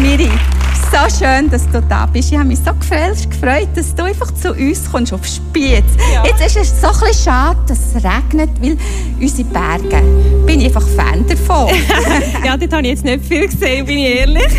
Miri, 0.00 0.30
so 0.92 1.18
schön, 1.18 1.50
dass 1.50 1.68
du 1.70 1.82
da 1.82 2.06
bist. 2.06 2.30
Ich 2.30 2.38
habe 2.38 2.48
mich 2.48 2.58
so 2.58 2.72
gefreut, 2.72 3.68
dass 3.74 3.94
du 3.94 4.04
einfach 4.04 4.32
zu 4.32 4.52
uns 4.52 4.90
kommst 4.90 5.12
auf 5.12 5.26
Spiez. 5.26 5.82
Ja. 6.12 6.24
Jetzt 6.24 6.56
ist 6.56 6.56
es 6.56 6.80
so 6.80 6.86
ein 6.86 6.92
bisschen 7.00 7.24
schade, 7.24 7.58
dass 7.66 7.78
es 7.78 7.94
regnet, 7.96 8.50
weil 8.60 8.76
unsere 9.20 9.48
Berge, 9.48 10.02
bin 10.46 10.60
ich 10.60 10.66
einfach 10.66 10.86
Fan 10.88 11.26
davon. 11.26 11.74
ja, 12.44 12.56
dort 12.56 12.72
habe 12.72 12.82
ich 12.82 12.88
jetzt 12.90 13.04
nicht 13.04 13.24
viel 13.24 13.48
gesehen, 13.48 13.86
bin 13.86 13.98
ich 13.98 14.18
ehrlich. 14.20 14.52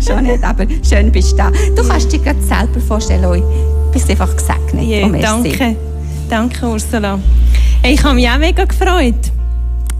Schon 0.06 0.24
nicht, 0.24 0.44
aber 0.44 0.66
schön 0.86 1.10
bist 1.10 1.32
du 1.32 1.36
da. 1.36 1.50
Du 1.74 1.88
kannst 1.88 2.12
dir 2.12 2.18
gerade 2.18 2.42
selber 2.42 2.80
vorstellen, 2.80 3.22
du 3.22 3.90
bist 3.92 4.10
einfach 4.10 4.36
gesegnet. 4.36 4.84
Ja, 4.84 5.06
oh, 5.06 5.12
danke. 5.18 5.76
Danke, 6.28 6.66
Ursula. 6.66 7.18
Hey, 7.82 7.94
ich 7.94 8.04
habe 8.04 8.14
mich 8.14 8.28
auch 8.28 8.38
mega 8.38 8.64
gefreut. 8.64 9.32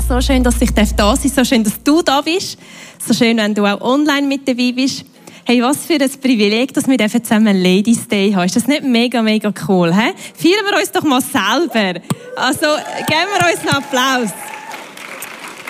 So 0.08 0.20
schön, 0.20 0.42
dass 0.42 0.60
ich 0.60 0.72
da 0.72 0.84
sein 0.84 0.96
darf. 0.96 1.20
So 1.22 1.44
schön, 1.44 1.64
dass 1.64 1.82
du 1.82 2.02
da 2.02 2.20
bist. 2.20 2.58
So 3.04 3.14
schön, 3.14 3.36
wenn 3.38 3.52
du 3.52 3.66
auch 3.66 3.80
online 3.80 4.28
mit 4.28 4.46
dabei 4.46 4.70
bist. 4.70 5.04
Hey, 5.44 5.60
was 5.60 5.86
für 5.86 5.94
ein 5.94 6.10
Privileg, 6.22 6.72
dass 6.72 6.86
wir 6.86 6.98
zusammen 6.98 7.60
Ladies 7.60 8.06
Day 8.06 8.30
haben. 8.32 8.46
Ist 8.46 8.54
das 8.54 8.68
nicht 8.68 8.84
mega, 8.84 9.20
mega 9.22 9.52
cool? 9.66 9.92
He? 9.92 10.12
Feiern 10.36 10.64
wir 10.70 10.78
uns 10.78 10.92
doch 10.92 11.02
mal 11.02 11.20
selber. 11.20 12.00
Also, 12.36 12.66
geben 13.08 13.28
wir 13.36 13.50
uns 13.50 13.60
einen 13.60 13.70
Applaus. 13.70 14.30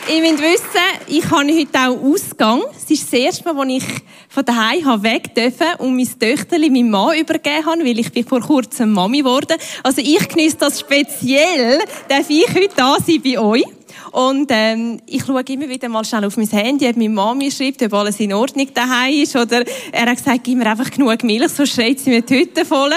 Ich 0.08 0.20
will 0.20 0.38
wissen, 0.41 0.66
ich 1.06 1.30
habe 1.30 1.46
heute 1.46 1.78
auch 1.78 2.12
Ausgang. 2.12 2.60
Es 2.77 2.91
ist 2.91 3.05
das 3.05 3.18
erste 3.18 3.55
Mal, 3.55 3.62
als 3.62 3.83
ich 3.83 4.02
von 4.28 4.44
daheim 4.44 5.02
weg 5.02 5.34
durfte 5.34 5.78
und 5.78 5.96
mein 5.96 6.08
Töchterli 6.19 6.69
meinem 6.69 6.91
Mann 6.91 7.19
übergeben 7.19 7.64
habe, 7.64 7.83
weil 7.83 7.98
ich 7.98 8.12
bin 8.12 8.27
vor 8.27 8.41
kurzem 8.41 8.92
Mami 8.92 9.19
geworden. 9.19 9.56
Also 9.83 10.02
ich 10.02 10.28
genieße 10.28 10.58
das 10.58 10.80
speziell, 10.80 11.78
darf 12.08 12.28
ich 12.28 12.46
heute 12.48 12.74
da 12.77 12.96
sein 12.98 13.22
bei 13.24 13.38
euch. 13.38 13.64
Und 14.12 14.50
ähm, 14.50 15.00
ich 15.06 15.24
schaue 15.24 15.42
immer 15.48 15.68
wieder 15.68 15.88
mal 15.88 16.04
schnell 16.04 16.26
auf 16.26 16.36
mein 16.36 16.46
Handy, 16.48 16.86
ob 16.86 16.96
meine 16.96 17.08
Mama 17.08 17.50
schreibt, 17.50 17.82
ob 17.82 17.94
alles 17.94 18.20
in 18.20 18.34
Ordnung 18.34 18.69
daheim 18.74 19.14
ist. 19.14 19.34
Oder 19.34 19.64
er 19.91 20.06
hat 20.06 20.19
gesagt, 20.19 20.44
gib 20.44 20.58
mir 20.58 20.66
einfach 20.66 20.91
genug 20.91 21.24
Milch, 21.24 21.48
sonst 21.48 21.72
schreit 21.72 21.98
sie 21.98 22.10
mir 22.10 22.20
die 22.20 22.41
Hütte 22.41 22.66
voll. 22.66 22.92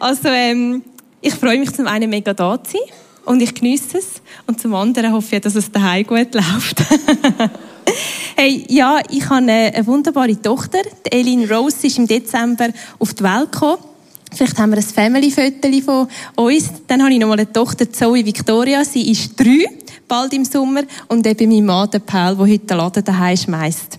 Also 0.00 0.28
ähm, 0.28 0.82
ich 1.20 1.34
freue 1.34 1.58
mich 1.60 1.72
zum 1.72 1.86
einen 1.86 2.10
mega 2.10 2.34
da 2.34 2.62
zu 2.62 2.72
sein 2.72 2.80
und 3.26 3.40
ich 3.40 3.54
genieße 3.54 3.98
es. 3.98 4.22
Und 4.48 4.60
zum 4.60 4.74
anderen 4.74 5.12
hoffe 5.12 5.36
ich, 5.36 5.42
dass 5.42 5.54
es 5.54 5.70
daheim 5.70 6.04
gut 6.04 6.34
läuft. 6.34 6.82
hey, 8.36 8.64
ja, 8.68 9.00
ich 9.08 9.24
habe 9.24 9.36
eine, 9.36 9.72
eine 9.72 9.86
wunderbare 9.86 10.40
Tochter. 10.42 10.78
Die 11.06 11.12
Eileen 11.16 11.48
Rose 11.48 11.86
ist 11.86 11.98
im 11.98 12.08
Dezember 12.08 12.70
auf 12.98 13.14
die 13.14 13.22
Welt 13.22 13.52
gekommen. 13.52 13.78
Vielleicht 14.32 14.58
haben 14.58 14.70
wir 14.70 14.78
ein 14.78 14.82
Family-Foto 14.82 15.68
von 15.84 16.08
uns. 16.34 16.70
Dann 16.88 17.02
habe 17.02 17.12
ich 17.12 17.20
noch 17.20 17.28
mal 17.28 17.34
eine 17.34 17.50
Tochter, 17.50 17.90
Zoe 17.90 18.26
Victoria. 18.26 18.84
Sie 18.84 19.10
ist 19.10 19.38
drei 19.38 19.66
bald 20.08 20.32
im 20.32 20.44
Sommer. 20.44 20.82
Und 21.08 21.26
eben 21.26 21.50
mein 21.50 21.64
Mann, 21.64 21.90
der 21.90 22.00
Paul, 22.00 22.36
der 22.36 22.46
heute 22.46 22.66
den 22.66 22.76
Laden 22.76 23.04
daheim 23.04 23.36
schmeißt. 23.36 23.98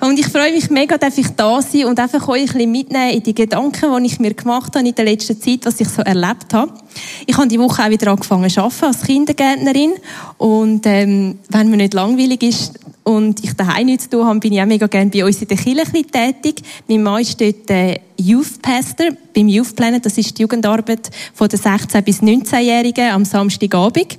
Und 0.00 0.18
ich 0.18 0.26
freue 0.26 0.52
mich 0.52 0.70
mega, 0.70 0.98
dass 0.98 1.18
ich 1.18 1.28
da 1.28 1.62
sein 1.62 1.84
und 1.84 1.98
einfach 1.98 2.26
euch 2.28 2.40
ein 2.40 2.46
bisschen 2.46 2.72
mitnehmen 2.72 3.10
in 3.10 3.22
die 3.22 3.34
Gedanken, 3.34 4.02
die 4.02 4.06
ich 4.06 4.18
mir 4.18 4.34
gemacht 4.34 4.74
habe 4.74 4.86
in 4.86 4.94
der 4.94 5.04
letzten 5.04 5.40
Zeit, 5.40 5.60
was 5.64 5.80
ich 5.80 5.88
so 5.88 6.02
erlebt 6.02 6.52
habe. 6.52 6.72
Ich 7.26 7.36
habe 7.36 7.48
die 7.48 7.58
Woche 7.58 7.84
auch 7.84 7.90
wieder 7.90 8.10
angefangen 8.10 8.50
zu 8.50 8.60
arbeiten 8.60 8.84
als 8.84 9.02
Kindergärtnerin. 9.02 9.92
Und 10.38 10.86
ähm, 10.86 11.38
wenn 11.48 11.70
mir 11.70 11.76
nicht 11.76 11.94
langweilig 11.94 12.42
ist 12.42 12.78
und 13.04 13.42
ich 13.44 13.54
daheim 13.54 13.86
nichts 13.86 14.04
zu 14.04 14.10
tun 14.10 14.26
habe, 14.26 14.40
bin 14.40 14.52
ich 14.52 14.60
auch 14.60 14.66
mega 14.66 14.86
gerne 14.86 15.10
bei 15.10 15.24
uns 15.24 15.40
in 15.40 15.48
der 15.48 15.56
Kirche 15.56 16.04
tätig. 16.04 16.62
Mein 16.88 17.02
Mann 17.02 17.22
ist 17.22 17.40
dort 17.40 17.70
äh, 17.70 18.00
Youth 18.16 18.60
Pastor 18.60 19.08
beim 19.34 19.48
Youth 19.48 19.74
Planet. 19.74 20.04
Das 20.04 20.18
ist 20.18 20.36
die 20.36 20.42
Jugendarbeit 20.42 21.10
von 21.34 21.48
den 21.48 21.58
16- 21.58 22.02
bis 22.02 22.20
19-Jährigen 22.22 23.10
am 23.10 23.24
Samstagabend. 23.24 24.18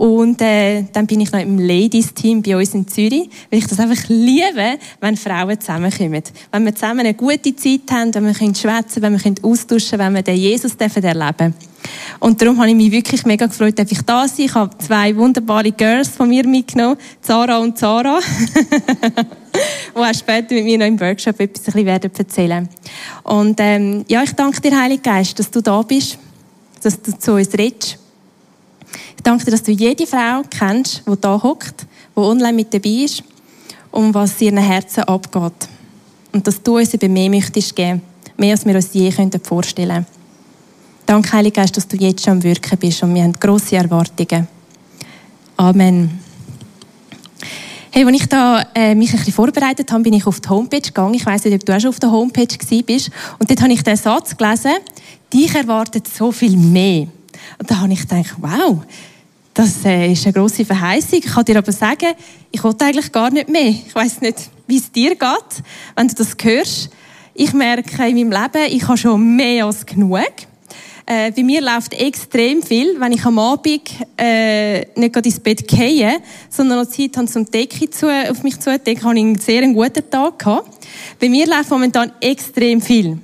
Und 0.00 0.40
äh, 0.40 0.84
dann 0.94 1.06
bin 1.06 1.20
ich 1.20 1.30
noch 1.30 1.40
im 1.40 1.58
Ladies-Team 1.58 2.40
bei 2.40 2.56
uns 2.56 2.72
in 2.72 2.88
Zürich, 2.88 3.28
weil 3.50 3.58
ich 3.58 3.66
das 3.66 3.78
einfach 3.78 4.02
liebe, 4.08 4.78
wenn 4.98 5.14
Frauen 5.14 5.60
zusammenkommen. 5.60 6.22
Wenn 6.50 6.64
wir 6.64 6.74
zusammen 6.74 7.00
eine 7.00 7.12
gute 7.12 7.54
Zeit 7.54 7.82
haben, 7.90 8.14
wenn 8.14 8.24
wir 8.24 8.54
schwätzen 8.54 9.02
wenn 9.02 9.22
wir 9.22 9.34
austauschen 9.42 9.98
wenn 9.98 10.14
wir 10.14 10.22
den 10.22 10.36
Jesus 10.36 10.74
erleben 10.76 10.96
dürfen. 11.04 11.54
Und 12.18 12.40
darum 12.40 12.56
habe 12.56 12.70
ich 12.70 12.76
mich 12.76 12.90
wirklich 12.90 13.26
mega 13.26 13.44
gefreut, 13.44 13.78
dass 13.78 13.92
ich 13.92 14.00
da 14.00 14.26
sein 14.26 14.46
Ich 14.46 14.54
habe 14.54 14.70
zwei 14.78 15.14
wunderbare 15.14 15.70
Girls 15.70 16.08
von 16.08 16.30
mir 16.30 16.46
mitgenommen, 16.46 16.96
Zara 17.20 17.58
und 17.58 17.76
Zara, 17.76 18.20
die 19.94 19.98
auch 19.98 20.14
später 20.14 20.54
mit 20.54 20.64
mir 20.64 20.78
noch 20.78 20.86
im 20.86 20.98
Workshop 20.98 21.38
etwas 21.38 21.60
ein 21.60 21.72
bisschen 21.72 21.84
werden 21.84 22.10
erzählen 22.16 22.68
Und 23.24 23.60
ähm, 23.60 24.06
ja, 24.08 24.22
ich 24.22 24.32
danke 24.32 24.62
dir, 24.62 24.80
Heiliger 24.80 25.02
Geist, 25.02 25.38
dass 25.38 25.50
du 25.50 25.60
da 25.60 25.82
bist, 25.82 26.16
dass 26.82 27.02
du 27.02 27.18
zu 27.18 27.34
uns 27.34 27.52
redest 27.52 27.98
ich 29.16 29.22
danke 29.22 29.44
dir, 29.44 29.50
dass 29.50 29.62
du 29.62 29.72
jede 29.72 30.06
Frau 30.06 30.42
kennst, 30.48 31.02
die 31.06 31.20
da 31.20 31.42
hockt, 31.42 31.86
die 32.16 32.20
online 32.20 32.52
mit 32.52 32.72
dabei 32.72 33.04
ist 33.04 33.22
und 33.90 34.14
was 34.14 34.40
in 34.40 34.56
ihren 34.56 34.64
Herzen 34.64 35.04
abgeht. 35.04 35.68
Und 36.32 36.46
dass 36.46 36.62
du 36.62 36.78
uns 36.78 36.94
eben 36.94 37.12
mehr 37.12 37.28
möchtest 37.28 37.74
geben, 37.74 38.02
mehr 38.36 38.52
als 38.52 38.64
wir 38.64 38.74
uns 38.74 38.92
je 38.92 39.12
vorstellen 39.42 39.88
können. 39.88 40.06
Danke, 41.06 41.32
Heiliger 41.32 41.62
Geist, 41.62 41.76
dass 41.76 41.88
du 41.88 41.96
jetzt 41.96 42.24
schon 42.24 42.34
am 42.34 42.42
Wirken 42.42 42.78
bist 42.78 43.02
und 43.02 43.14
wir 43.14 43.24
haben 43.24 43.32
grosse 43.32 43.76
Erwartungen. 43.76 44.46
Amen. 45.56 46.20
Hey, 47.92 48.04
als 48.04 48.16
ich 48.16 48.26
da, 48.28 48.64
äh, 48.72 48.94
mich 48.94 49.10
ein 49.10 49.16
bisschen 49.16 49.32
vorbereitet 49.32 49.90
habe, 49.90 50.04
bin 50.04 50.12
ich 50.12 50.24
auf 50.24 50.38
die 50.38 50.48
Homepage 50.48 50.80
gegangen. 50.80 51.14
Ich 51.14 51.26
weiss 51.26 51.44
nicht, 51.44 51.54
ob 51.54 51.66
du 51.66 51.74
auch 51.74 51.80
schon 51.80 51.90
auf 51.90 51.98
der 51.98 52.12
Homepage 52.12 52.82
bist. 52.84 53.10
Und 53.40 53.50
dort 53.50 53.60
habe 53.60 53.72
ich 53.72 53.82
den 53.82 53.96
Satz 53.96 54.36
gelesen, 54.36 54.76
dich 55.32 55.52
erwartet 55.52 56.06
so 56.06 56.30
viel 56.30 56.56
mehr. 56.56 57.08
Und 57.58 57.70
da 57.70 57.78
habe 57.78 57.92
ich 57.92 58.00
gedacht, 58.00 58.34
wow, 58.38 58.82
das 59.54 59.84
äh, 59.84 60.12
ist 60.12 60.24
eine 60.24 60.32
grosse 60.32 60.64
Verheißung. 60.64 61.18
Ich 61.18 61.26
kann 61.26 61.44
dir 61.44 61.58
aber 61.58 61.72
sagen, 61.72 62.14
ich 62.50 62.62
wollte 62.62 62.84
eigentlich 62.84 63.10
gar 63.12 63.30
nicht 63.30 63.48
mehr. 63.48 63.68
Ich 63.68 63.94
weiß 63.94 64.20
nicht, 64.20 64.50
wie 64.66 64.78
es 64.78 64.90
dir 64.90 65.10
geht, 65.10 65.62
wenn 65.96 66.08
du 66.08 66.14
das 66.14 66.36
hörst. 66.40 66.90
Ich 67.34 67.52
merke 67.52 68.06
in 68.06 68.16
meinem 68.16 68.30
Leben, 68.30 68.72
ich 68.72 68.86
habe 68.86 68.96
schon 68.96 69.36
mehr 69.36 69.66
als 69.66 69.84
genug. 69.84 70.20
Äh, 71.06 71.32
bei 71.32 71.42
mir 71.42 71.60
läuft 71.60 71.92
extrem 71.94 72.62
viel, 72.62 73.00
wenn 73.00 73.12
ich 73.12 73.24
am 73.24 73.38
Abend 73.38 73.82
äh, 74.16 74.86
nicht 74.94 75.12
gerade 75.12 75.28
ins 75.28 75.40
Bett 75.40 75.66
gehe, 75.66 76.18
sondern 76.48 76.78
noch 76.78 76.88
Zeit 76.88 77.16
habe, 77.16 77.26
zum 77.26 77.50
Decke 77.50 77.90
zu, 77.90 78.08
auf 78.08 78.42
mich 78.44 78.60
zu 78.60 78.78
decken, 78.78 79.02
habe 79.02 79.16
ich 79.16 79.24
einen 79.24 79.38
sehr 79.38 79.66
guten 79.72 80.08
Tag 80.08 80.38
gehabt. 80.38 80.86
Bei 81.18 81.28
mir 81.28 81.46
läuft 81.46 81.70
momentan 81.70 82.12
extrem 82.20 82.80
viel. 82.80 83.18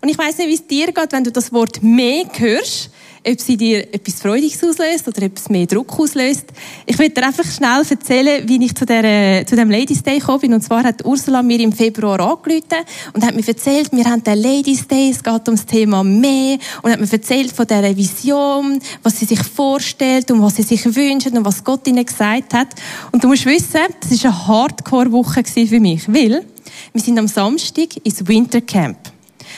Und 0.00 0.08
ich 0.08 0.18
weiß 0.18 0.38
nicht, 0.38 0.48
wie 0.48 0.54
es 0.54 0.66
dir 0.66 0.86
geht, 0.86 1.12
wenn 1.12 1.24
du 1.24 1.30
das 1.30 1.52
Wort 1.52 1.82
mehr 1.82 2.24
hörst 2.36 2.90
ob 3.26 3.40
sie 3.40 3.56
dir 3.56 3.92
etwas 3.92 4.20
Freudiges 4.20 4.62
auslöst 4.62 5.08
oder 5.08 5.22
etwas 5.22 5.48
mehr 5.48 5.66
Druck 5.66 5.98
auslöst. 5.98 6.46
Ich 6.86 6.98
will 6.98 7.10
dir 7.10 7.26
einfach 7.26 7.44
schnell 7.44 7.82
erzählen, 7.88 8.48
wie 8.48 8.64
ich 8.64 8.74
zu, 8.74 8.84
der, 8.84 9.46
zu 9.46 9.56
dem 9.56 9.70
Ladies 9.70 10.02
Day 10.02 10.18
gekommen 10.18 10.40
bin. 10.40 10.54
Und 10.54 10.62
zwar 10.62 10.84
hat 10.84 11.04
Ursula 11.04 11.42
mir 11.42 11.60
im 11.60 11.72
Februar 11.72 12.20
angerufen 12.20 12.84
und 13.12 13.24
hat 13.24 13.34
mir 13.34 13.46
erzählt, 13.46 13.90
wir 13.92 14.04
haben 14.04 14.22
den 14.22 14.38
Ladies 14.38 14.86
Day, 14.86 15.10
es 15.10 15.22
geht 15.22 15.48
um 15.48 15.54
das 15.54 15.66
Thema 15.66 16.02
mehr 16.04 16.58
und 16.82 16.92
hat 16.92 17.00
mir 17.00 17.10
erzählt 17.10 17.52
von 17.52 17.66
dieser 17.66 17.96
Vision, 17.96 18.78
was 19.02 19.18
sie 19.18 19.24
sich 19.24 19.42
vorstellt 19.42 20.30
und 20.30 20.42
was 20.42 20.56
sie 20.56 20.62
sich 20.62 20.84
wünscht 20.84 21.28
und 21.28 21.44
was 21.44 21.64
Gott 21.64 21.86
ihnen 21.86 22.04
gesagt 22.04 22.54
hat. 22.54 22.68
Und 23.12 23.22
du 23.22 23.28
musst 23.28 23.46
wissen, 23.46 23.80
das 24.00 24.24
war 24.24 24.30
eine 24.30 24.46
Hardcore-Woche 24.46 25.42
für 25.44 25.80
mich, 25.80 26.06
weil 26.08 26.44
wir 26.92 27.00
sind 27.00 27.18
am 27.18 27.28
Samstag 27.28 27.96
ins 28.04 28.26
Wintercamp. 28.26 28.98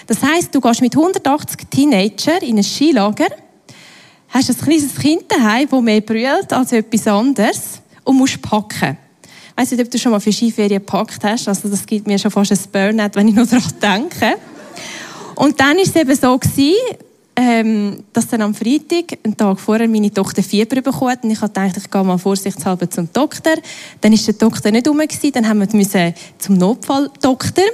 Das 0.06 0.22
heißt, 0.22 0.54
du 0.54 0.60
gehst 0.60 0.80
mit 0.80 0.96
180 0.96 1.68
Teenagern 1.70 2.42
in 2.42 2.58
ein 2.58 2.64
Skilager 2.64 3.28
hast 4.30 4.50
ein 4.50 4.56
kleines 4.56 4.94
Kind 4.96 5.24
daheim, 5.28 5.68
das 5.70 5.80
mehr 5.80 6.00
brüllt 6.00 6.52
als 6.52 6.72
etwas 6.72 7.06
anderes 7.06 7.80
und 8.04 8.16
musst 8.16 8.40
packen. 8.40 8.96
Ich 9.22 9.62
weiss 9.62 9.70
nicht, 9.72 9.82
ob 9.82 9.90
du 9.90 9.98
schon 9.98 10.12
mal 10.12 10.20
für 10.20 10.32
Skiferien 10.32 10.80
gepackt 10.80 11.22
hast. 11.22 11.48
Also 11.48 11.68
das 11.68 11.84
gibt 11.84 12.06
mir 12.06 12.18
schon 12.18 12.30
fast 12.30 12.52
ein 12.52 12.58
Burnout, 12.72 13.10
wenn 13.14 13.28
ich 13.28 13.34
noch 13.34 13.46
daran 13.46 14.08
denke. 14.10 14.36
Und 15.34 15.60
dann 15.60 15.76
war 15.76 15.82
es 15.82 15.94
eben 15.94 16.14
so 16.14 16.38
gewesen, 16.38 16.74
ähm, 17.42 18.04
dass 18.12 18.28
dann 18.28 18.42
am 18.42 18.54
Freitag, 18.54 19.18
einen 19.24 19.34
Tag 19.34 19.58
vorher, 19.58 19.88
meine 19.88 20.12
Tochter 20.12 20.42
Fieber 20.42 20.82
bekommen 20.82 21.16
Und 21.22 21.30
ich 21.30 21.38
dachte, 21.38 21.72
ich 21.78 21.90
gehe 21.90 22.04
mal 22.04 22.18
vorsichtshalber 22.18 22.90
zum 22.90 23.08
Doktor. 23.12 23.54
Dann 24.02 24.12
ist 24.12 24.26
der 24.26 24.34
Doktor 24.34 24.70
nicht 24.70 24.86
rum. 24.86 25.00
Dann 25.32 25.48
haben 25.48 25.60
wir 25.60 26.14
zum 26.38 26.58
Notfalldoktor. 26.58 27.64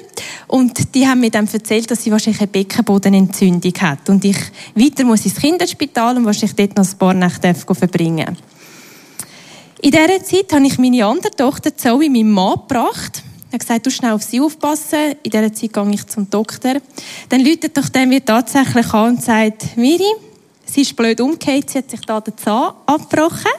Und 0.46 0.94
die 0.94 1.08
haben 1.08 1.20
mir 1.20 1.30
dann 1.30 1.48
erzählt, 1.52 1.90
dass 1.90 2.04
sie 2.04 2.12
wahrscheinlich 2.12 2.40
eine 2.40 2.48
Beckenbodenentzündung 2.48 3.74
hat. 3.80 4.08
Und 4.08 4.24
ich 4.24 4.38
weiter 4.76 5.04
muss 5.04 5.24
ins 5.24 5.34
Kinderspital 5.34 6.16
und 6.16 6.26
wahrscheinlich 6.26 6.54
dort 6.54 6.76
noch 6.76 6.86
ein 6.86 6.98
paar 6.98 7.14
Nächte 7.14 7.54
verbringen 7.74 8.36
In 9.82 9.90
dieser 9.90 10.22
Zeit 10.22 10.52
habe 10.52 10.66
ich 10.66 10.78
meine 10.78 11.04
andere 11.04 11.34
Tochter 11.34 11.76
Zoe 11.76 12.08
meinem 12.08 12.30
Mann 12.30 12.60
gebracht. 12.68 13.24
Er 13.56 13.58
hat 13.58 13.66
gesagt, 13.68 13.86
du 13.86 13.90
schnell 13.90 14.12
auf 14.12 14.22
sie 14.22 14.38
aufpassen. 14.38 15.14
In 15.22 15.30
dieser 15.30 15.50
Zeit 15.50 15.72
gehe 15.72 15.90
ich 15.90 16.06
zum 16.08 16.28
Doktor. 16.28 16.74
Dann 17.30 17.40
läutet 17.40 17.74
doch 17.74 17.88
der 17.88 18.04
mir 18.04 18.22
tatsächlich 18.22 18.92
an 18.92 19.14
und 19.14 19.22
sagt, 19.22 19.78
Miri, 19.78 20.12
sie 20.66 20.82
ist 20.82 20.94
blöd 20.94 21.18
umgekehrt, 21.22 21.70
sie 21.70 21.78
hat 21.78 21.90
sich 21.90 22.02
da 22.02 22.20
den 22.20 22.36
Zahn 22.36 22.74
abgebrochen. 22.84 23.50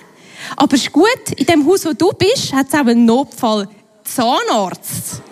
Aber 0.56 0.76
es 0.76 0.84
ist 0.84 0.92
gut, 0.92 1.32
in 1.36 1.48
dem 1.48 1.66
Haus, 1.66 1.84
wo 1.84 1.94
du 1.94 2.12
bist, 2.12 2.54
hat 2.54 2.68
es 2.68 2.76
auch 2.76 2.86
einen 2.86 3.06
Notfall 3.06 3.68
Zahnarzt. 4.04 5.24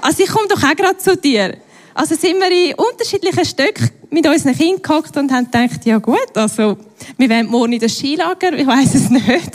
Also 0.00 0.22
ich 0.22 0.30
komme 0.30 0.48
doch 0.48 0.62
auch 0.62 0.74
gerade 0.74 0.96
zu 0.96 1.14
dir. 1.14 1.58
Also 1.92 2.14
sind 2.14 2.40
wir 2.40 2.50
in 2.50 2.76
unterschiedlichen 2.76 3.44
Stücken 3.44 3.90
mit 4.08 4.26
unseren 4.26 4.56
Kindern 4.56 4.80
gehockt 4.80 5.18
und 5.18 5.30
haben 5.30 5.50
gedacht, 5.50 5.84
ja 5.84 5.98
gut, 5.98 6.34
also 6.34 6.78
wir 7.18 7.28
wollen 7.28 7.46
morgen 7.46 7.74
in 7.74 7.80
das 7.80 7.92
Skilager, 7.94 8.54
ich 8.54 8.66
weiß 8.66 8.94
es 8.94 9.10
nicht. 9.10 9.50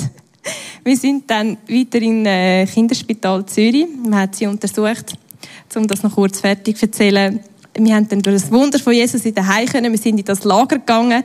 Wir 0.86 0.98
sind 0.98 1.30
dann 1.30 1.58
weiter 1.70 2.02
im 2.02 2.26
äh, 2.26 2.66
Kinderspital 2.66 3.46
Zürich. 3.46 3.88
Man 4.04 4.20
hat 4.20 4.36
sie 4.36 4.48
untersucht. 4.48 5.14
um 5.76 5.88
das 5.88 6.04
noch 6.04 6.14
kurz 6.14 6.42
fertig 6.42 6.78
zu 6.78 6.88
erzählen. 6.88 7.40
Wir 7.76 7.96
haben 7.96 8.08
dann 8.10 8.22
durch 8.22 8.42
das 8.42 8.52
Wunder 8.52 8.78
von 8.80 8.94
Jesus 8.94 9.24
in 9.26 9.48
Heim 9.48 9.66
können. 9.68 9.94
Wir 9.94 9.98
sind 9.98 10.18
in 10.20 10.26
das 10.26 10.44
Lager 10.44 10.80
gegangen. 10.80 11.24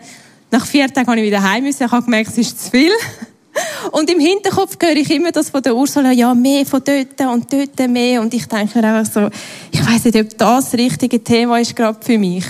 Nach 0.52 0.64
vier 0.64 0.86
Tagen 0.92 1.08
habe 1.08 1.18
ich 1.18 1.26
wieder 1.26 1.42
heim 1.42 1.64
müssen. 1.64 1.84
Ich 1.84 1.90
habe 1.90 2.04
gemerkt, 2.04 2.30
es 2.30 2.38
ist 2.38 2.64
zu 2.64 2.70
viel. 2.70 2.92
Und 3.90 4.08
im 4.10 4.20
Hinterkopf 4.20 4.76
höre 4.80 4.96
ich 4.96 5.10
immer 5.10 5.32
das 5.32 5.50
von 5.50 5.60
der 5.60 5.74
Ursula, 5.74 6.12
ja, 6.12 6.32
mehr 6.34 6.64
von 6.64 6.80
dort 6.84 7.20
und 7.20 7.52
dort 7.52 7.90
mehr. 7.90 8.20
Und 8.20 8.32
ich 8.32 8.46
denke 8.46 8.78
mir 8.78 8.94
einfach 8.94 9.12
so, 9.12 9.28
ich 9.72 9.84
weiß 9.84 10.04
nicht, 10.04 10.16
ob 10.16 10.38
das, 10.38 10.70
das 10.70 10.74
richtige 10.78 11.22
Thema 11.22 11.58
ist 11.58 11.74
gerade 11.74 11.98
für 12.00 12.18
mich. 12.18 12.44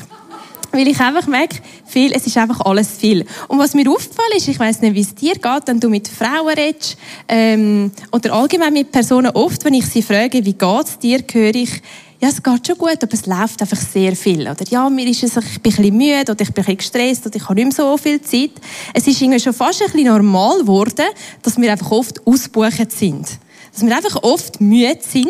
Weil 0.70 0.88
ich 0.88 1.00
einfach 1.00 1.26
merke, 1.26 1.56
viel, 1.86 2.12
es 2.12 2.26
ist 2.26 2.36
einfach 2.36 2.60
alles 2.60 2.88
viel. 2.98 3.24
Und 3.48 3.58
was 3.58 3.74
mir 3.74 3.90
auffällt, 3.90 4.34
ist, 4.36 4.48
ich 4.48 4.58
weiß 4.58 4.82
nicht, 4.82 4.94
wie 4.94 5.00
es 5.00 5.14
dir 5.14 5.34
geht, 5.34 5.62
wenn 5.66 5.80
du 5.80 5.88
mit 5.88 6.08
Frauen 6.08 6.48
redest, 6.48 6.98
ähm, 7.26 7.90
oder 8.12 8.34
allgemein 8.34 8.74
mit 8.74 8.92
Personen, 8.92 9.30
oft, 9.30 9.64
wenn 9.64 9.74
ich 9.74 9.86
sie 9.86 10.02
frage, 10.02 10.44
wie 10.44 10.52
geht's 10.52 10.98
dir, 10.98 11.24
höre 11.32 11.54
ich, 11.54 11.80
ja, 12.20 12.28
es 12.28 12.42
geht 12.42 12.66
schon 12.66 12.76
gut, 12.76 13.02
aber 13.02 13.14
es 13.14 13.26
läuft 13.26 13.62
einfach 13.62 13.80
sehr 13.80 14.16
viel. 14.16 14.42
Oder 14.42 14.64
ja, 14.68 14.90
mir 14.90 15.06
ist 15.06 15.22
es, 15.22 15.36
ich 15.36 15.62
bin 15.62 15.72
ein 15.72 15.76
bisschen 15.76 15.96
müde, 15.96 16.32
oder 16.32 16.40
ich 16.40 16.52
bin 16.52 16.64
ein 16.64 16.76
bisschen 16.76 16.76
gestresst, 16.76 17.26
oder 17.26 17.36
ich 17.36 17.44
habe 17.44 17.54
nicht 17.54 17.64
mehr 17.64 17.72
so 17.72 17.96
viel 17.96 18.20
Zeit. 18.20 18.50
Es 18.92 19.06
ist 19.06 19.20
irgendwie 19.22 19.40
schon 19.40 19.52
fast 19.52 19.80
ein 19.80 19.90
bisschen 19.90 20.08
normal 20.08 20.58
geworden, 20.58 21.06
dass 21.42 21.56
wir 21.56 21.70
einfach 21.70 21.90
oft 21.92 22.26
ausbuchend 22.26 22.90
sind. 22.92 23.28
Dass 23.72 23.86
wir 23.86 23.96
einfach 23.96 24.22
oft 24.22 24.60
müde 24.60 24.98
sind 25.00 25.28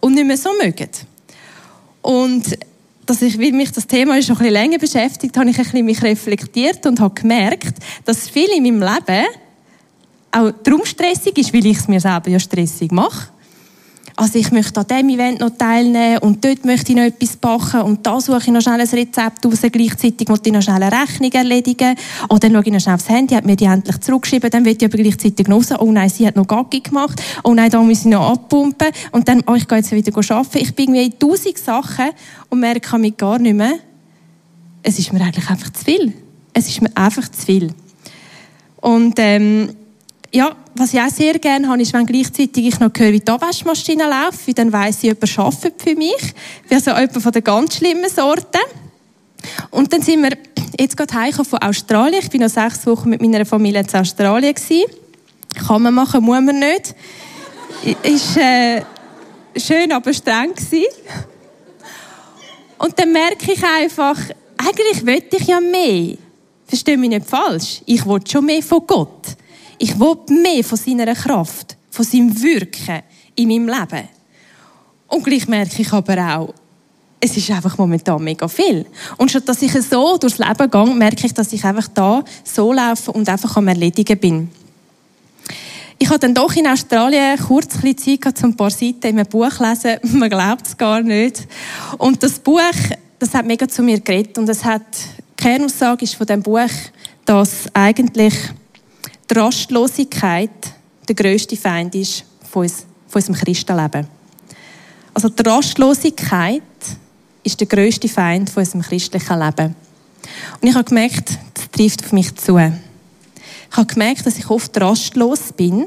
und 0.00 0.14
nicht 0.14 0.26
mehr 0.26 0.36
so 0.36 0.50
mögen. 0.62 0.90
Und 2.02 2.58
dass 3.08 3.22
ich, 3.22 3.38
wie 3.38 3.52
mich 3.52 3.72
das 3.72 3.86
Thema 3.86 4.20
schon 4.20 4.36
ein 4.36 4.38
bisschen 4.38 4.52
länger 4.52 4.78
beschäftigt, 4.78 5.36
habe 5.38 5.48
ich 5.48 5.58
ein 5.58 5.64
bisschen 5.64 5.84
mich 5.86 6.02
reflektiert 6.02 6.84
und 6.84 7.00
habe 7.00 7.14
gemerkt, 7.14 7.78
dass 8.04 8.28
viel 8.28 8.48
in 8.54 8.62
meinem 8.64 8.82
Leben 8.82 9.26
auch 10.30 10.52
darum 10.62 10.84
stressig 10.84 11.38
ist, 11.38 11.54
weil 11.54 11.64
ich 11.64 11.78
es 11.78 11.88
mir 11.88 12.00
selber 12.00 12.28
ja 12.28 12.38
stressig 12.38 12.92
mache. 12.92 13.28
Also 14.18 14.36
ich 14.36 14.50
möchte 14.50 14.80
an 14.80 14.86
diesem 14.88 15.10
Event 15.10 15.38
noch 15.38 15.50
teilnehmen 15.50 16.18
und 16.18 16.44
dort 16.44 16.64
möchte 16.64 16.90
ich 16.90 16.98
noch 16.98 17.04
etwas 17.04 17.36
backen 17.36 17.82
und 17.82 18.04
da 18.04 18.20
suche 18.20 18.38
ich 18.38 18.48
noch 18.48 18.60
schnell 18.60 18.80
ein 18.80 18.88
Rezept 18.88 19.46
raus, 19.46 19.60
gleichzeitig 19.70 20.28
muss 20.28 20.40
ich 20.42 20.52
noch 20.52 20.60
schnell 20.60 20.82
eine 20.82 20.90
Rechnung 20.90 21.30
erledigen. 21.30 21.94
Und 22.28 22.42
dann 22.42 22.50
schaue 22.50 22.62
ich 22.64 22.72
noch 22.72 22.80
schnell 22.80 22.96
aufs 22.96 23.08
Handy, 23.08 23.36
hat 23.36 23.46
mir 23.46 23.54
die 23.54 23.66
endlich 23.66 24.00
zurückgeschrieben, 24.00 24.50
dann 24.50 24.64
wird 24.64 24.82
ich 24.82 24.88
aber 24.88 25.00
gleichzeitig 25.00 25.46
noch 25.46 25.58
raus, 25.58 25.70
oh 25.78 25.92
nein, 25.92 26.08
sie 26.08 26.26
hat 26.26 26.34
noch 26.34 26.48
Gaggi 26.48 26.80
gemacht, 26.80 27.22
oh 27.44 27.54
nein, 27.54 27.70
da 27.70 27.80
muss 27.80 28.00
ich 28.00 28.06
noch 28.06 28.32
abpumpen. 28.32 28.88
Und 29.12 29.28
dann, 29.28 29.44
oh, 29.46 29.54
ich 29.54 29.68
gehe 29.68 29.78
jetzt 29.78 29.92
wieder 29.92 30.12
arbeiten. 30.12 30.58
Ich 30.58 30.74
bin 30.74 30.96
irgendwie 30.96 31.14
in 31.14 31.18
tausend 31.20 31.58
Sachen 31.58 32.10
und 32.48 32.58
merke 32.58 32.98
mich 32.98 33.16
gar 33.16 33.38
nicht 33.38 33.54
mehr, 33.54 33.74
es 34.82 34.98
ist 34.98 35.12
mir 35.12 35.20
eigentlich 35.20 35.48
einfach 35.48 35.72
zu 35.72 35.84
viel. 35.84 36.12
Es 36.52 36.66
ist 36.66 36.82
mir 36.82 36.90
einfach 36.96 37.28
zu 37.28 37.46
viel. 37.46 37.72
Und 38.80 39.14
ähm, 39.18 39.76
ja, 40.32 40.54
was 40.74 40.92
ich 40.92 41.00
auch 41.00 41.08
sehr 41.08 41.38
gerne 41.38 41.68
habe, 41.68 41.80
ist, 41.80 41.92
wenn 41.92 42.06
gleichzeitig 42.06 42.66
ich 42.66 42.80
noch 42.80 42.90
höre, 42.96 43.12
wie 43.12 43.20
die 43.20 43.30
Abwaschmaschine 43.30 44.04
läuft, 44.04 44.58
dann 44.58 44.72
weiss 44.72 44.98
ich, 44.98 45.04
jemand 45.04 45.38
arbeitet 45.38 45.82
für 45.82 45.94
mich. 45.94 46.34
Ich 46.62 46.68
bin 46.68 46.76
also 46.76 46.90
jemand 46.90 47.22
von 47.22 47.32
den 47.32 47.44
ganz 47.44 47.76
schlimmen 47.76 48.10
Sorten. 48.10 48.60
Und 49.70 49.92
dann 49.92 50.02
sind 50.02 50.22
wir 50.22 50.36
jetzt 50.78 50.96
gerade 50.96 51.14
heimgekommen 51.14 51.50
von 51.50 51.58
Australien. 51.60 52.20
Ich 52.22 52.30
bin 52.30 52.42
noch 52.42 52.50
sechs 52.50 52.86
Wochen 52.86 53.08
mit 53.08 53.22
meiner 53.22 53.46
Familie 53.46 53.80
in 53.80 53.94
Australien 53.94 54.54
gewesen. 54.54 54.84
Kann 55.66 55.82
man 55.82 55.94
machen, 55.94 56.22
muss 56.22 56.40
man 56.40 56.58
nicht. 56.58 56.94
Ist 58.02 58.36
äh, 58.36 58.82
schön, 59.56 59.92
aber 59.92 60.12
streng 60.12 60.54
gewesen. 60.54 60.84
Und 62.78 62.98
dann 62.98 63.12
merke 63.12 63.52
ich 63.52 63.62
einfach, 63.64 64.18
eigentlich 64.56 65.02
möchte 65.02 65.36
ich 65.36 65.46
ja 65.46 65.60
mehr. 65.60 66.16
Verstehe 66.66 66.98
mich 66.98 67.08
nicht 67.08 67.26
falsch. 67.26 67.80
Ich 67.86 68.04
will 68.06 68.20
schon 68.26 68.44
mehr 68.44 68.62
von 68.62 68.86
Gott. 68.86 69.36
Ich 69.78 69.98
will 69.98 70.16
mehr 70.28 70.64
von 70.64 70.76
seiner 70.76 71.14
Kraft, 71.14 71.76
von 71.90 72.04
seinem 72.04 72.42
Wirken 72.42 73.02
in 73.34 73.48
meinem 73.48 73.68
Leben. 73.68 74.08
Und 75.06 75.24
gleich 75.24 75.48
merke 75.48 75.80
ich 75.80 75.92
aber 75.92 76.36
auch, 76.36 76.54
es 77.20 77.36
ist 77.36 77.50
einfach 77.50 77.76
momentan 77.78 78.22
mega 78.22 78.46
viel. 78.46 78.86
Und 79.16 79.30
schon, 79.30 79.44
dass 79.44 79.62
ich 79.62 79.72
so 79.72 80.18
durchs 80.18 80.38
Leben 80.38 80.70
gehe, 80.70 80.94
merke 80.94 81.26
ich, 81.26 81.34
dass 81.34 81.52
ich 81.52 81.64
einfach 81.64 81.88
da 81.88 82.24
so 82.44 82.72
laufe 82.72 83.10
und 83.12 83.28
einfach 83.28 83.56
am 83.56 83.68
Erledigen 83.68 84.18
bin. 84.18 84.50
Ich 86.00 86.08
hatte 86.08 86.20
dann 86.20 86.34
doch 86.34 86.54
in 86.54 86.66
Australien 86.66 87.36
kurz 87.38 87.74
ein 87.82 87.96
Zeit 87.98 88.42
um 88.42 88.50
ein 88.50 88.56
paar 88.56 88.70
Seiten 88.70 89.06
in 89.06 89.18
einem 89.18 89.26
Buch 89.26 89.50
zu 89.50 89.64
lesen. 89.64 89.98
Man 90.18 90.30
glaubt 90.30 90.66
es 90.66 90.76
gar 90.76 91.02
nicht. 91.02 91.48
Und 91.98 92.22
das 92.22 92.38
Buch, 92.38 92.60
das 93.18 93.34
hat 93.34 93.46
mega 93.46 93.66
zu 93.66 93.82
mir 93.82 93.98
geredet. 93.98 94.38
Und 94.38 94.48
es 94.48 94.64
hat, 94.64 94.82
die 95.38 95.42
Kernaussage 95.42 96.04
ist 96.04 96.14
von 96.14 96.26
dem 96.26 96.42
Buch, 96.42 96.70
dass 97.24 97.64
eigentlich 97.74 98.34
die 99.30 99.34
Rastlosigkeit 99.34 100.50
der 101.06 101.14
grösste 101.14 101.56
Feind 101.56 101.94
ist 101.94 102.24
von, 102.50 102.62
uns, 102.62 102.86
von 103.08 103.20
unserem 103.20 103.36
Christenleben. 103.36 104.06
Also 105.14 105.28
die 105.28 105.42
Rastlosigkeit 105.42 106.62
ist 107.42 107.60
der 107.60 107.66
grösste 107.66 108.08
Feind 108.08 108.50
von 108.50 108.62
unserem 108.62 108.82
christlichen 108.82 109.38
Leben. 109.38 109.74
Und 110.60 110.68
ich 110.68 110.74
habe 110.74 110.84
gemerkt, 110.84 111.38
das 111.54 111.70
trifft 111.70 112.04
auf 112.04 112.12
mich 112.12 112.34
zu. 112.36 112.58
Ich 112.58 113.76
habe 113.76 113.86
gemerkt, 113.86 114.26
dass 114.26 114.38
ich 114.38 114.48
oft 114.50 114.78
rastlos 114.80 115.52
bin, 115.52 115.86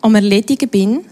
am 0.00 0.14
Erledigen 0.14 0.68
bin, 0.68 1.04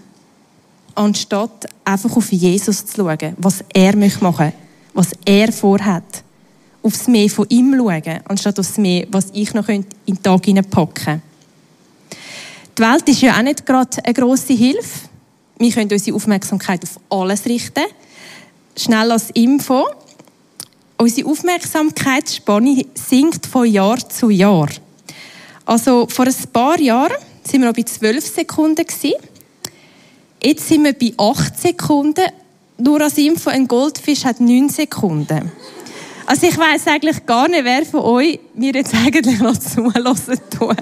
anstatt 0.94 1.67
einfach 1.85 2.17
auf 2.17 2.32
Jesus 2.32 2.87
zu 2.87 2.96
schauen, 2.96 3.35
was 3.37 3.64
er 3.73 3.96
machen 3.96 4.19
möchte, 4.20 4.52
was 4.94 5.11
er 5.25 5.52
vorhat 5.52 6.25
aufs 6.82 7.08
Mehr 7.08 7.28
von 7.28 7.46
ihm 7.48 7.75
schauen, 7.76 8.20
anstatt 8.25 8.58
aufs 8.58 8.78
Mehr, 8.78 9.06
was 9.10 9.28
ich 9.32 9.52
noch 9.54 9.69
in 9.69 9.84
den 10.06 10.22
Tag 10.22 10.44
hineinpacken. 10.44 11.22
Die 12.76 12.82
Welt 12.82 13.08
ist 13.08 13.22
ja 13.22 13.36
auch 13.36 13.42
nicht 13.42 13.66
gerade 13.66 14.04
eine 14.04 14.14
grosse 14.14 14.52
Hilfe. 14.52 15.08
Wir 15.58 15.72
können 15.72 15.90
unsere 15.90 16.16
Aufmerksamkeit 16.16 16.84
auf 16.84 17.00
alles 17.10 17.44
richten. 17.46 17.82
Schnell 18.76 19.10
als 19.10 19.30
Info. 19.30 19.86
Unsere 20.96 21.28
Aufmerksamkeitsspanne 21.28 22.86
sinkt 22.94 23.46
von 23.46 23.66
Jahr 23.66 23.98
zu 24.08 24.30
Jahr. 24.30 24.69
Also 25.64 26.06
vor 26.08 26.26
ein 26.26 26.34
paar 26.52 26.78
Jahren 26.80 27.16
sind 27.44 27.60
wir 27.60 27.69
noch 27.69 27.76
bei 27.76 27.82
12 27.82 28.25
Sekunden 28.25 28.86
Jetzt 30.42 30.69
sind 30.69 30.84
wir 30.84 30.92
bei 30.92 31.12
8 31.19 31.58
Sekunden. 31.58 32.25
Nur 32.78 33.00
als 33.00 33.19
Info, 33.19 33.50
ein 33.50 33.66
Goldfisch 33.66 34.25
hat 34.25 34.40
9 34.40 34.69
Sekunden. 34.69 35.50
Also 36.28 36.46
ich 36.46 36.58
weiß 36.58 36.88
eigentlich 36.88 37.25
gar 37.25 37.48
nicht, 37.48 37.64
wer 37.64 37.86
von 37.86 38.00
euch 38.00 38.38
mir 38.52 38.75
jetzt 38.75 38.94
eigentlich 39.06 39.40
noch 39.40 39.56
zulassen 39.56 40.38
tut. 40.50 40.76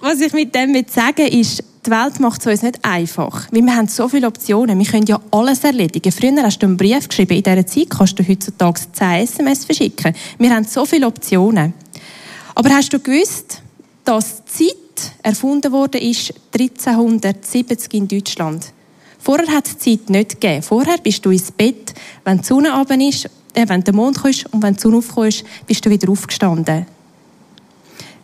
Was 0.00 0.20
ich 0.20 0.32
mit 0.32 0.52
dem 0.52 0.74
will 0.74 0.84
sagen 0.88 1.28
ist, 1.28 1.62
die 1.86 1.90
Welt 1.92 2.18
macht 2.18 2.40
es 2.40 2.46
uns 2.48 2.62
nicht 2.62 2.84
einfach. 2.84 3.46
Weil 3.52 3.62
wir 3.62 3.76
haben 3.76 3.86
so 3.86 4.08
viele 4.08 4.26
Optionen. 4.26 4.76
Wir 4.76 4.86
können 4.86 5.06
ja 5.06 5.20
alles 5.30 5.62
erledigen. 5.62 6.10
Früher 6.10 6.42
hast 6.42 6.58
du 6.58 6.66
einen 6.66 6.76
Brief 6.76 7.08
geschrieben. 7.08 7.36
In 7.36 7.44
dieser 7.44 7.64
Zeit 7.64 7.90
kannst 7.90 8.18
du 8.18 8.26
heutzutage 8.26 8.80
10 8.92 9.06
SMS 9.22 9.66
verschicken. 9.66 10.14
Wir 10.38 10.50
haben 10.50 10.64
so 10.64 10.84
viele 10.84 11.06
Optionen. 11.06 11.74
Aber 12.56 12.70
hast 12.70 12.92
du 12.92 12.98
gewusst, 12.98 13.62
dass 14.04 14.44
Zeit 14.46 15.12
erfunden 15.22 15.70
wurde 15.70 16.00
ist 16.00 16.34
1370 16.52 17.94
in 17.94 18.08
Deutschland? 18.08 18.72
Vorher 19.22 19.54
hat 19.54 19.68
es 19.68 19.78
Zeit 19.78 20.10
nicht 20.10 20.40
gegeben. 20.40 20.62
Vorher 20.62 20.98
bist 20.98 21.24
du 21.24 21.30
ins 21.30 21.52
Bett, 21.52 21.94
wenn 22.24 22.38
die 22.38 22.44
Sonne 22.44 22.78
oben 22.80 23.00
ist, 23.00 23.26
äh, 23.54 23.68
wenn 23.68 23.84
der 23.84 23.94
Mond 23.94 24.20
kommt 24.20 24.46
und 24.52 24.62
wenn 24.62 24.74
die 24.74 24.80
Sonne 24.80 24.96
aufkommt, 24.96 25.44
bist 25.66 25.86
du 25.86 25.90
wieder 25.90 26.10
aufgestanden. 26.10 26.86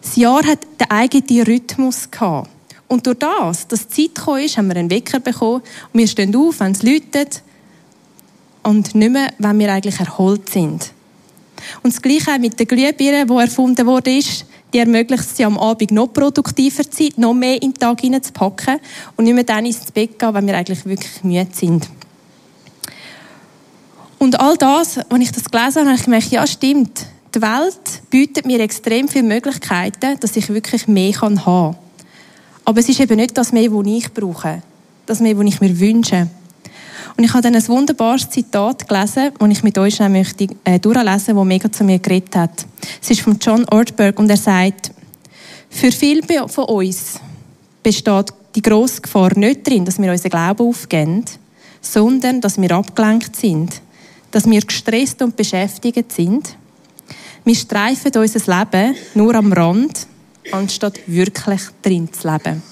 Das 0.03 0.17
Jahr 0.17 0.45
hat 0.45 0.67
den 0.81 0.91
eigenen 0.91 1.45
Rhythmus 1.45 2.11
gehabt. 2.11 2.51
Und 2.89 3.07
durch 3.07 3.19
das, 3.19 3.69
dass 3.69 3.87
die 3.87 4.09
Zeit 4.09 4.15
gekommen 4.17 4.45
ist, 4.45 4.57
haben 4.57 4.69
wir 4.69 4.77
einen 4.77 4.91
Wecker 4.91 5.21
bekommen 5.21 5.63
und 5.93 6.01
wir 6.01 6.07
stehen 6.09 6.35
auf, 6.35 6.59
wenn 6.59 6.73
es 6.73 6.83
läutet 6.83 7.43
und 8.63 8.95
nicht 8.95 9.13
mehr, 9.13 9.29
wenn 9.39 9.59
wir 9.59 9.73
eigentlich 9.73 10.01
erholt 10.01 10.49
sind. 10.49 10.93
Und 11.83 11.93
das 11.93 12.03
Gleiche 12.03 12.39
mit 12.39 12.59
der 12.59 12.67
Glühbirne, 12.67 13.27
die 13.27 13.35
erfunden 13.35 13.87
wurde, 13.87 14.11
die 14.73 14.79
ermöglicht 14.79 15.25
es 15.25 15.41
am 15.45 15.59
Abend 15.59 15.91
noch 15.91 16.13
produktiver 16.13 16.89
Zeit, 16.91 17.17
noch 17.19 17.35
mehr 17.35 17.55
in 17.63 17.73
den 17.73 17.75
Tag 17.75 18.01
hineinzupacken 18.01 18.79
und 19.17 19.25
nicht 19.25 19.35
mehr 19.35 19.45
dann 19.45 19.67
ins 19.67 19.91
Bett 19.93 20.19
gehen, 20.19 20.35
wenn 20.35 20.47
wir 20.47 20.57
eigentlich 20.57 20.85
wirklich 20.85 21.25
müde 21.25 21.49
sind. 21.53 21.89
Und 24.19 24.39
all 24.41 24.57
das, 24.57 24.99
als 24.99 25.21
ich 25.21 25.33
das 25.33 25.45
gelesen 25.45 25.81
habe, 25.81 25.89
habe 25.89 25.97
ich 25.97 26.05
gemerkt, 26.05 26.31
ja, 26.31 26.47
stimmt. 26.47 27.07
Die 27.35 27.43
Welt 27.43 28.03
bietet 28.11 28.47
mir 28.47 28.61
extrem 28.61 29.07
viele 29.07 29.25
Möglichkeiten, 29.25 30.19
dass 30.19 30.37
ich 30.37 30.49
wirklich 30.49 30.89
mehr 30.89 31.13
haben 31.21 31.37
kann. 31.37 31.77
Aber 32.65 32.81
es 32.81 32.89
ist 32.89 33.01
eben 33.01 33.17
nicht 33.17 33.37
das 33.39 33.53
mehr, 33.53 33.71
was 33.73 33.87
ich 33.87 34.13
brauche. 34.13 34.63
Das 35.07 35.21
mehr, 35.21 35.39
was 35.39 35.47
ich 35.47 35.61
mir 35.61 35.79
wünsche. 35.79 36.29
Und 37.19 37.25
ich 37.25 37.33
habe 37.33 37.43
dann 37.43 37.57
ein 37.57 37.67
wunderbares 37.67 38.31
Zitat 38.31 38.89
gelesen, 38.89 39.33
das 39.37 39.51
ich 39.51 39.65
mit 39.65 39.77
euch 39.77 39.99
möchte, 39.99 40.47
äh, 40.63 40.79
durchlesen 40.79 41.35
das 41.35 41.45
mega 41.45 41.73
zu 41.73 41.83
mir 41.83 41.99
geredet 41.99 42.37
hat. 42.37 42.65
Es 43.03 43.11
ist 43.11 43.23
von 43.23 43.37
John 43.41 43.67
Ortberg 43.73 44.21
und 44.21 44.31
er 44.31 44.37
sagt, 44.37 44.93
für 45.69 45.91
viele 45.91 46.23
von 46.49 46.65
uns 46.67 47.19
besteht 47.83 48.33
die 48.55 48.63
grosse 48.63 49.01
Gefahr 49.01 49.37
nicht 49.37 49.67
darin, 49.67 49.85
dass 49.85 50.01
wir 50.01 50.13
unseren 50.13 50.31
Glauben 50.31 50.69
aufgeben, 50.69 51.25
sondern 51.81 52.41
dass 52.41 52.57
wir 52.57 52.71
abgelenkt 52.71 53.35
sind, 53.35 53.83
dass 54.31 54.49
wir 54.49 54.61
gestresst 54.61 55.21
und 55.21 55.35
beschäftigt 55.35 56.13
sind. 56.13 56.57
Wir 57.45 57.57
streifen 57.57 58.13
unser 58.15 58.59
Leben 58.59 58.95
nur 59.15 59.35
am 59.35 59.53
Rand, 59.53 60.07
anstatt 60.53 61.01
wirklich 61.09 61.63
drin 61.83 62.13
zu 62.13 62.31
leben. 62.31 62.63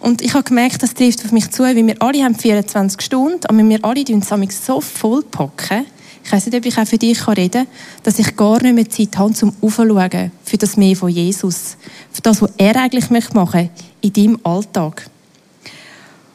Und 0.00 0.22
ich 0.22 0.34
habe 0.34 0.44
gemerkt, 0.44 0.82
das 0.82 0.94
trifft 0.94 1.24
auf 1.24 1.32
mich 1.32 1.50
zu, 1.50 1.62
weil 1.62 1.76
wir 1.76 2.00
alle 2.00 2.22
haben 2.22 2.34
24 2.34 3.00
Stunden, 3.00 3.40
aber 3.46 3.68
wir 3.68 3.84
alle 3.84 4.04
tun 4.04 4.22
so 4.22 4.80
voll 4.80 5.22
packen. 5.22 5.86
Ich 6.24 6.32
weiß 6.32 6.46
nicht, 6.46 6.56
ob 6.56 6.66
ich 6.66 6.76
auch 6.76 6.86
für 6.86 6.98
dich 6.98 7.26
reden 7.28 7.50
kann, 7.50 7.66
dass 8.02 8.18
ich 8.18 8.34
gar 8.36 8.60
nicht 8.60 8.74
mehr 8.74 8.88
Zeit 8.88 9.16
habe, 9.16 9.32
zum 9.32 9.54
Aufschauen 9.60 10.32
für 10.44 10.58
das 10.58 10.76
Mehr 10.76 10.96
von 10.96 11.08
Jesus. 11.08 11.76
Für 12.12 12.22
das, 12.22 12.42
was 12.42 12.50
er 12.56 12.76
eigentlich 12.76 13.10
machen 13.10 13.36
möchte 13.40 13.70
in 14.00 14.12
deinem 14.12 14.40
Alltag. 14.42 15.08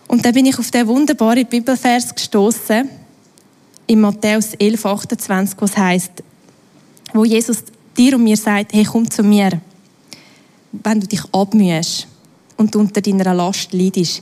Und 0.07 0.25
dann 0.25 0.33
bin 0.33 0.45
ich 0.45 0.57
auf 0.57 0.71
den 0.71 0.87
wunderbaren 0.87 1.45
Bibelvers 1.45 2.15
gestoßen 2.15 2.89
in 3.87 3.99
Matthäus 3.99 4.53
11, 4.53 4.85
28, 4.85 5.61
was 5.61 5.77
heißt, 5.77 6.11
wo 7.13 7.25
Jesus 7.25 7.63
dir 7.97 8.15
und 8.15 8.23
mir 8.23 8.37
sagt, 8.37 8.73
hey, 8.73 8.85
komm 8.85 9.09
zu 9.09 9.23
mir, 9.23 9.61
wenn 10.71 10.99
du 11.01 11.07
dich 11.07 11.21
abmühst 11.33 12.07
und 12.61 12.75
unter 12.75 13.01
deiner 13.01 13.33
Last 13.33 13.73
leidest. 13.73 14.21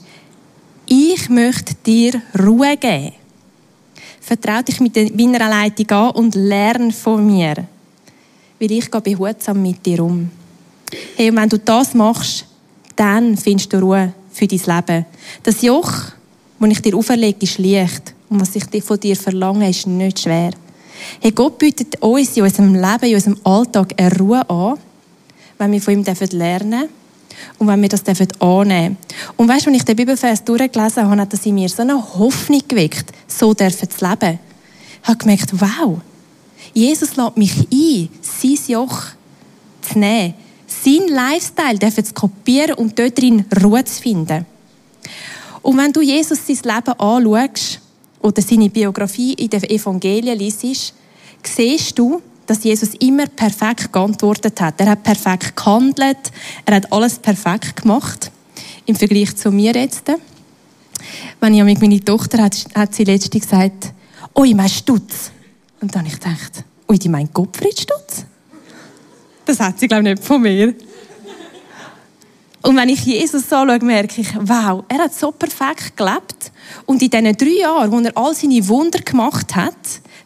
Ich 0.86 1.28
möchte 1.28 1.74
dir 1.86 2.20
Ruhe 2.38 2.76
geben. 2.76 3.12
Vertrau 4.20 4.62
dich 4.62 4.80
mit 4.80 4.96
meiner 5.16 5.48
Leitung 5.48 5.90
an 5.90 6.10
und 6.12 6.34
lerne 6.34 6.90
von 6.90 7.24
mir. 7.24 7.66
Weil 8.58 8.72
ich 8.72 8.90
gehe 8.90 9.00
behutsam 9.00 9.62
mit 9.62 9.84
dir 9.84 10.02
um. 10.02 10.30
Hey, 11.16 11.30
und 11.30 11.36
wenn 11.36 11.48
du 11.48 11.58
das 11.58 11.94
machst, 11.94 12.46
dann 12.96 13.36
findest 13.36 13.72
du 13.72 13.78
Ruhe 13.78 14.12
für 14.32 14.46
dein 14.46 14.58
Leben. 14.58 15.06
Das 15.42 15.62
Joch, 15.62 15.92
das 16.58 16.70
ich 16.70 16.82
dir 16.82 16.96
auferlege, 16.96 17.38
ist 17.40 17.58
leicht. 17.58 18.14
Und 18.28 18.40
was 18.40 18.56
ich 18.56 18.84
von 18.84 18.98
dir 18.98 19.16
verlange, 19.16 19.68
ist 19.68 19.86
nicht 19.86 20.20
schwer. 20.20 20.52
Hey, 21.20 21.32
Gott 21.32 21.58
bietet 21.58 22.00
uns 22.02 22.36
in 22.36 22.42
unserem 22.42 22.74
Leben, 22.74 23.04
in 23.04 23.14
unserem 23.14 23.38
Alltag 23.44 23.94
eine 23.96 24.18
Ruhe 24.18 24.48
an, 24.48 24.78
wenn 25.58 25.72
wir 25.72 25.80
von 25.80 25.94
ihm 25.94 26.04
lernen 26.32 26.70
dürfen 26.70 26.99
und 27.58 27.66
wenn 27.66 27.80
wir 27.82 27.88
das 27.88 28.02
annehmen 28.40 28.96
dürfen. 28.96 28.96
Und 29.36 29.48
weißt 29.48 29.62
du, 29.62 29.66
wenn 29.66 29.74
ich 29.74 29.84
den 29.84 29.96
Bibelvers 29.96 30.44
durchgelesen 30.44 31.04
habe, 31.08 31.20
hat 31.20 31.32
das 31.32 31.46
in 31.46 31.54
mir 31.54 31.68
so 31.68 31.82
eine 31.82 31.96
Hoffnung 31.96 32.62
geweckt, 32.66 33.12
so 33.26 33.54
dürfen 33.54 33.88
zu 33.90 34.08
leben. 34.08 34.38
Ich 35.02 35.08
habe 35.08 35.18
gemerkt, 35.18 35.50
wow, 35.60 35.98
Jesus 36.74 37.16
lädt 37.16 37.36
mich 37.36 37.56
ein, 37.72 38.08
sein 38.20 38.58
Joch 38.68 39.02
zu 39.82 39.98
nehmen, 39.98 40.34
sein 40.66 41.08
Lifestyle 41.08 41.78
zu 42.04 42.14
kopieren 42.14 42.74
und 42.74 42.98
dort 42.98 43.18
drin 43.18 43.44
Ruhe 43.62 43.84
zu 43.84 44.00
finden. 44.02 44.46
Und 45.62 45.76
wenn 45.76 45.92
du 45.92 46.00
Jesus 46.00 46.38
sein 46.46 46.58
Leben 46.64 46.98
anschaust 46.98 47.80
oder 48.22 48.42
seine 48.42 48.70
Biografie 48.70 49.34
in 49.34 49.50
den 49.50 49.64
Evangelien 49.64 50.38
liest, 50.38 50.94
siehst 51.42 51.98
du, 51.98 52.22
dass 52.46 52.64
Jesus 52.64 52.94
immer 53.00 53.26
perfekt 53.26 53.92
geantwortet 53.92 54.60
hat. 54.60 54.80
Er 54.80 54.90
hat 54.90 55.02
perfekt 55.02 55.56
gehandelt, 55.56 56.18
er 56.64 56.76
hat 56.76 56.92
alles 56.92 57.18
perfekt 57.18 57.82
gemacht. 57.82 58.30
Im 58.86 58.96
Vergleich 58.96 59.36
zu 59.36 59.50
mir 59.50 59.72
jetzt. 59.72 60.10
Wenn 61.40 61.54
ich 61.54 61.62
mit 61.62 61.80
meiner 61.80 62.04
Tochter 62.04 62.42
hat, 62.42 62.56
hat 62.74 62.94
sie 62.94 63.04
letztens 63.04 63.44
gesagt, 63.44 63.92
oh, 64.34 64.44
ich 64.44 64.54
meine 64.54 64.68
Stutz. 64.68 65.30
Und 65.80 65.94
dann 65.94 66.02
habe 66.02 66.08
ich 66.08 66.20
gedacht, 66.20 66.64
oh, 66.88 66.92
die 66.92 67.08
meint 67.08 67.32
Gottfried 67.32 67.78
Stutz? 67.78 68.24
Das 69.46 69.60
hat 69.60 69.78
sie, 69.78 69.88
glaube 69.88 70.08
ich, 70.08 70.14
nicht 70.14 70.24
von 70.24 70.42
mir. 70.42 70.74
Und 72.62 72.76
wenn 72.76 72.90
ich 72.90 73.04
Jesus 73.04 73.50
anschaue, 73.52 73.78
merke 73.82 74.20
ich, 74.20 74.34
wow, 74.36 74.84
er 74.88 74.98
hat 74.98 75.14
so 75.14 75.30
perfekt 75.30 75.96
gelebt. 75.96 76.52
Und 76.84 77.00
in 77.00 77.10
diesen 77.10 77.36
drei 77.36 77.60
Jahren, 77.60 77.90
wo 77.90 77.98
er 78.00 78.16
all 78.16 78.34
seine 78.34 78.66
Wunder 78.68 78.98
gemacht 79.00 79.56
hat, 79.56 79.74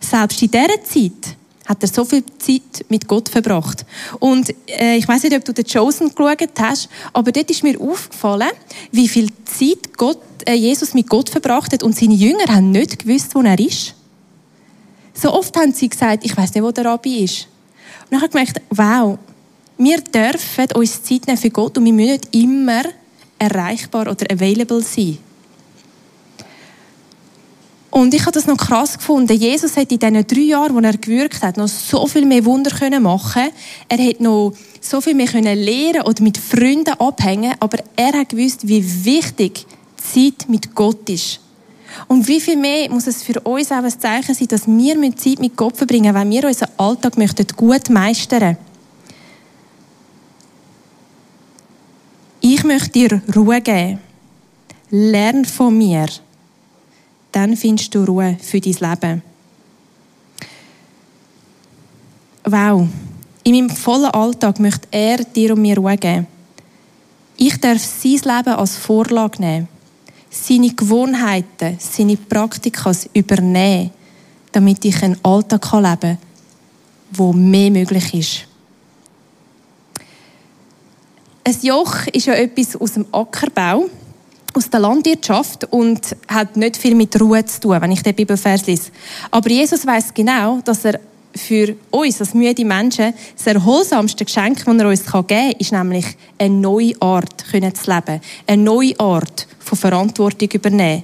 selbst 0.01 0.43
in 0.43 0.51
dieser 0.51 0.83
Zeit, 0.83 1.37
hat 1.67 1.83
er 1.83 1.89
so 1.89 2.05
viel 2.05 2.25
Zeit 2.39 2.85
mit 2.89 3.09
Gott 3.09 3.29
verbracht. 3.29 3.85
Und 4.19 4.55
äh, 4.69 4.97
ich 4.97 5.09
weiß 5.09 5.23
nicht, 5.23 5.37
ob 5.37 5.45
du 5.45 5.53
den 5.53 5.65
Chosen 5.65 6.15
geschaut 6.15 6.61
hast, 6.61 6.89
aber 7.13 7.33
dort 7.33 7.51
ist 7.51 7.63
mir 7.63 7.81
aufgefallen, 7.81 8.51
wie 8.93 9.09
viel 9.09 9.29
Zeit 9.45 9.97
Gott, 9.97 10.19
äh, 10.47 10.55
Jesus 10.55 10.95
mit 10.95 11.09
Gott 11.09 11.31
verbracht 11.31 11.73
hat 11.73 11.83
und 11.83 11.97
seine 11.97 12.15
Jünger 12.15 12.47
haben 12.49 12.71
nicht 12.71 12.99
gewusst, 13.01 13.35
wo 13.35 13.41
er 13.41 13.59
ist. 13.59 13.95
So 15.15 15.33
oft 15.33 15.57
haben 15.57 15.73
sie 15.73 15.89
gesagt, 15.89 16.25
ich 16.25 16.37
weiß 16.37 16.55
nicht, 16.55 16.63
wo 16.63 16.71
der 16.71 16.85
Rabbi 16.85 17.25
ist. 17.25 17.47
Und 18.05 18.13
dann 18.13 18.23
habe 18.23 18.27
ich 18.27 18.33
gemerkt, 18.33 18.61
wow, 18.71 19.19
wir 19.79 20.01
dürfen 20.01 20.73
uns 20.75 21.03
Zeit 21.03 21.27
nehmen 21.27 21.39
für 21.39 21.51
Gott 21.51 21.79
und 21.79 21.85
wir 21.85 21.93
müssen 21.93 22.13
nicht 22.13 22.35
immer 22.35 22.83
erreichbar 23.39 24.11
oder 24.11 24.27
available 24.31 24.83
sein. 24.83 25.19
Und 27.95 28.13
ich 28.13 28.23
habe 28.23 28.33
das 28.33 28.49
noch 28.49 28.57
krass 28.57 28.99
gefunden. 28.99 29.39
Jesus 29.39 29.77
hat 29.77 29.93
in 29.93 30.01
diesen 30.01 30.27
drei 30.27 30.41
Jahren, 30.41 30.75
wo 30.75 30.81
er 30.81 30.97
gewirkt 30.97 31.41
hat, 31.45 31.57
noch 31.57 31.69
so 31.69 32.09
viel 32.09 32.27
mehr 32.27 32.45
Wunder 32.45 32.73
machen 32.99 33.51
Er 33.89 33.99
hat 33.99 34.21
noch 34.21 34.53
so 34.81 35.01
viel 35.01 35.15
mehr 35.15 35.29
lernen 35.33 36.03
oder 36.03 36.21
mit 36.21 36.37
Freunden 36.37 36.99
abhängen, 36.99 37.55
aber 37.61 37.79
er 37.95 38.13
hat 38.19 38.31
gewusst, 38.31 38.67
wie 38.67 38.85
wichtig 39.05 39.65
Zeit 39.97 40.49
mit 40.49 40.75
Gott 40.75 41.09
ist. 41.09 41.39
Und 42.09 42.27
wie 42.27 42.41
viel 42.41 42.57
mehr 42.57 42.91
muss 42.91 43.07
es 43.07 43.23
für 43.23 43.39
uns 43.43 43.71
auch 43.71 43.77
ein 43.77 44.01
Zeichen 44.01 44.35
sein, 44.35 44.49
dass 44.49 44.67
wir 44.67 45.17
Zeit 45.17 45.39
mit 45.39 45.57
Gott 45.57 45.77
verbringen, 45.77 46.17
wenn 46.17 46.31
wir 46.31 46.49
unseren 46.49 46.71
Alltag 46.77 47.17
möchten 47.17 47.47
gut 47.57 47.91
meistern. 47.91 48.57
Ich 52.41 52.65
möchte 52.65 52.91
dir 52.91 53.23
Ruhe 53.37 53.61
geben. 53.61 54.01
Lern 54.91 55.45
von 55.45 55.79
mir 55.79 56.09
dann 57.35 57.57
findest 57.57 57.95
du 57.95 58.05
Ruhe 58.05 58.37
für 58.41 58.61
dein 58.61 58.73
Leben. 58.75 59.23
Wow. 62.45 62.87
In 63.43 63.55
meinem 63.55 63.71
vollen 63.71 64.11
Alltag 64.11 64.61
möchte 64.61 64.87
er 64.91 65.19
dir 65.19 65.55
und 65.55 65.63
mir 65.63 65.77
Ruhe 65.77 65.97
geben. 65.97 66.27
Ich 67.37 67.59
darf 67.59 67.83
sein 67.83 68.13
Leben 68.13 68.55
als 68.55 68.77
Vorlage 68.77 69.41
nehmen, 69.43 69.69
seine 70.31 70.71
Gewohnheiten, 70.71 71.77
seine 71.81 72.17
Praktikas 72.17 73.09
übernehmen, 73.13 73.91
damit 74.53 74.85
ich 74.85 75.03
einen 75.03 75.19
Alltag 75.25 75.73
leben 75.73 76.01
kann, 76.01 76.19
wo 77.11 77.33
mehr 77.33 77.71
möglich 77.71 78.15
ist. 78.15 78.47
Ein 81.43 81.59
Joch 81.61 82.07
ist 82.13 82.27
ja 82.27 82.35
etwas 82.35 82.77
aus 82.77 82.93
dem 82.93 83.07
Ackerbau 83.13 83.87
aus 84.55 84.71
der 84.71 84.81
Landwirtschaft 84.81 85.65
und 85.71 86.17
hat 86.29 86.57
nicht 86.57 86.77
viel 86.77 86.95
mit 86.95 87.21
Ruhe 87.21 87.45
zu 87.45 87.61
tun, 87.61 87.81
wenn 87.81 87.93
ich 87.93 88.03
den 88.03 88.15
Bibelvers 88.15 88.67
lese. 88.67 88.91
Aber 89.31 89.51
Jesus 89.51 89.87
weiß 89.87 90.15
genau, 90.15 90.61
dass 90.65 90.85
er 90.85 91.01
für 91.35 91.75
uns 91.91 92.21
als 92.21 92.35
müde 92.35 92.65
Menschen 92.65 93.13
das 93.37 93.47
erholsamste 93.47 94.25
Geschenk, 94.25 94.65
das 94.65 94.77
er 94.77 94.89
uns 94.89 95.05
geben 95.05 95.27
kann, 95.27 95.53
ist 95.59 95.73
nämlich 95.73 96.07
eine 96.39 96.55
neue 96.55 96.93
Art 97.01 97.41
zu 97.41 97.57
leben. 97.57 98.21
Eine 98.47 98.63
neue 98.63 98.99
Art 99.01 99.47
von 99.59 99.79
Verantwortung 99.79 100.49
übernehmen. 100.53 101.03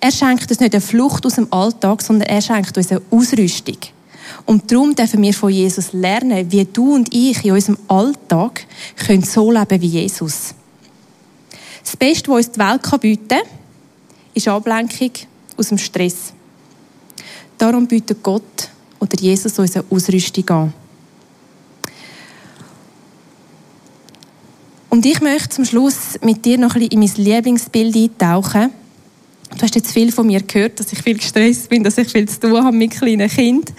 Er 0.00 0.12
schenkt 0.12 0.50
uns 0.50 0.60
nicht 0.60 0.74
eine 0.74 0.80
Flucht 0.80 1.24
aus 1.26 1.34
dem 1.34 1.52
Alltag, 1.52 2.02
sondern 2.02 2.28
er 2.28 2.40
schenkt 2.40 2.76
uns 2.76 2.90
eine 2.90 3.02
Ausrüstung. 3.10 3.76
Und 4.46 4.70
darum 4.70 4.94
dürfen 4.94 5.22
wir 5.22 5.34
von 5.34 5.50
Jesus 5.50 5.92
lernen, 5.92 6.50
wie 6.50 6.64
du 6.64 6.94
und 6.94 7.12
ich 7.14 7.44
in 7.44 7.52
unserem 7.52 7.78
Alltag 7.88 8.66
können 8.96 9.22
so 9.22 9.50
leben 9.50 9.80
wie 9.80 9.86
Jesus. 9.86 10.54
Das 11.82 11.96
Beste, 11.96 12.30
was 12.30 12.46
uns 12.46 12.50
die 12.52 12.60
Welt 12.60 13.00
bieten 13.00 13.28
kann, 13.28 13.40
ist 14.34 14.48
Ablenkung 14.48 15.10
aus 15.56 15.68
dem 15.68 15.78
Stress. 15.78 16.32
Darum 17.58 17.86
bietet 17.86 18.22
Gott 18.22 18.68
oder 18.98 19.18
Jesus 19.18 19.58
uns 19.58 19.76
eine 19.76 19.84
Ausrüstung 19.90 20.48
an. 20.48 20.72
Und 24.88 25.06
ich 25.06 25.20
möchte 25.20 25.50
zum 25.50 25.64
Schluss 25.64 26.18
mit 26.22 26.44
dir 26.44 26.58
noch 26.58 26.74
ein 26.74 26.88
bisschen 26.88 26.92
in 26.92 26.98
mein 27.00 27.24
Lieblingsbild 27.24 27.96
eintauchen. 27.96 28.70
Du 29.56 29.62
hast 29.62 29.74
jetzt 29.74 29.92
viel 29.92 30.10
von 30.10 30.26
mir 30.26 30.42
gehört, 30.42 30.80
dass 30.80 30.92
ich 30.92 31.00
viel 31.00 31.16
gestresst 31.16 31.68
bin, 31.68 31.84
dass 31.84 31.98
ich 31.98 32.08
viel 32.08 32.28
zu 32.28 32.40
tun 32.40 32.64
habe 32.64 32.76
mit 32.76 32.92
kleinen 32.92 33.28
Kindern, 33.28 33.74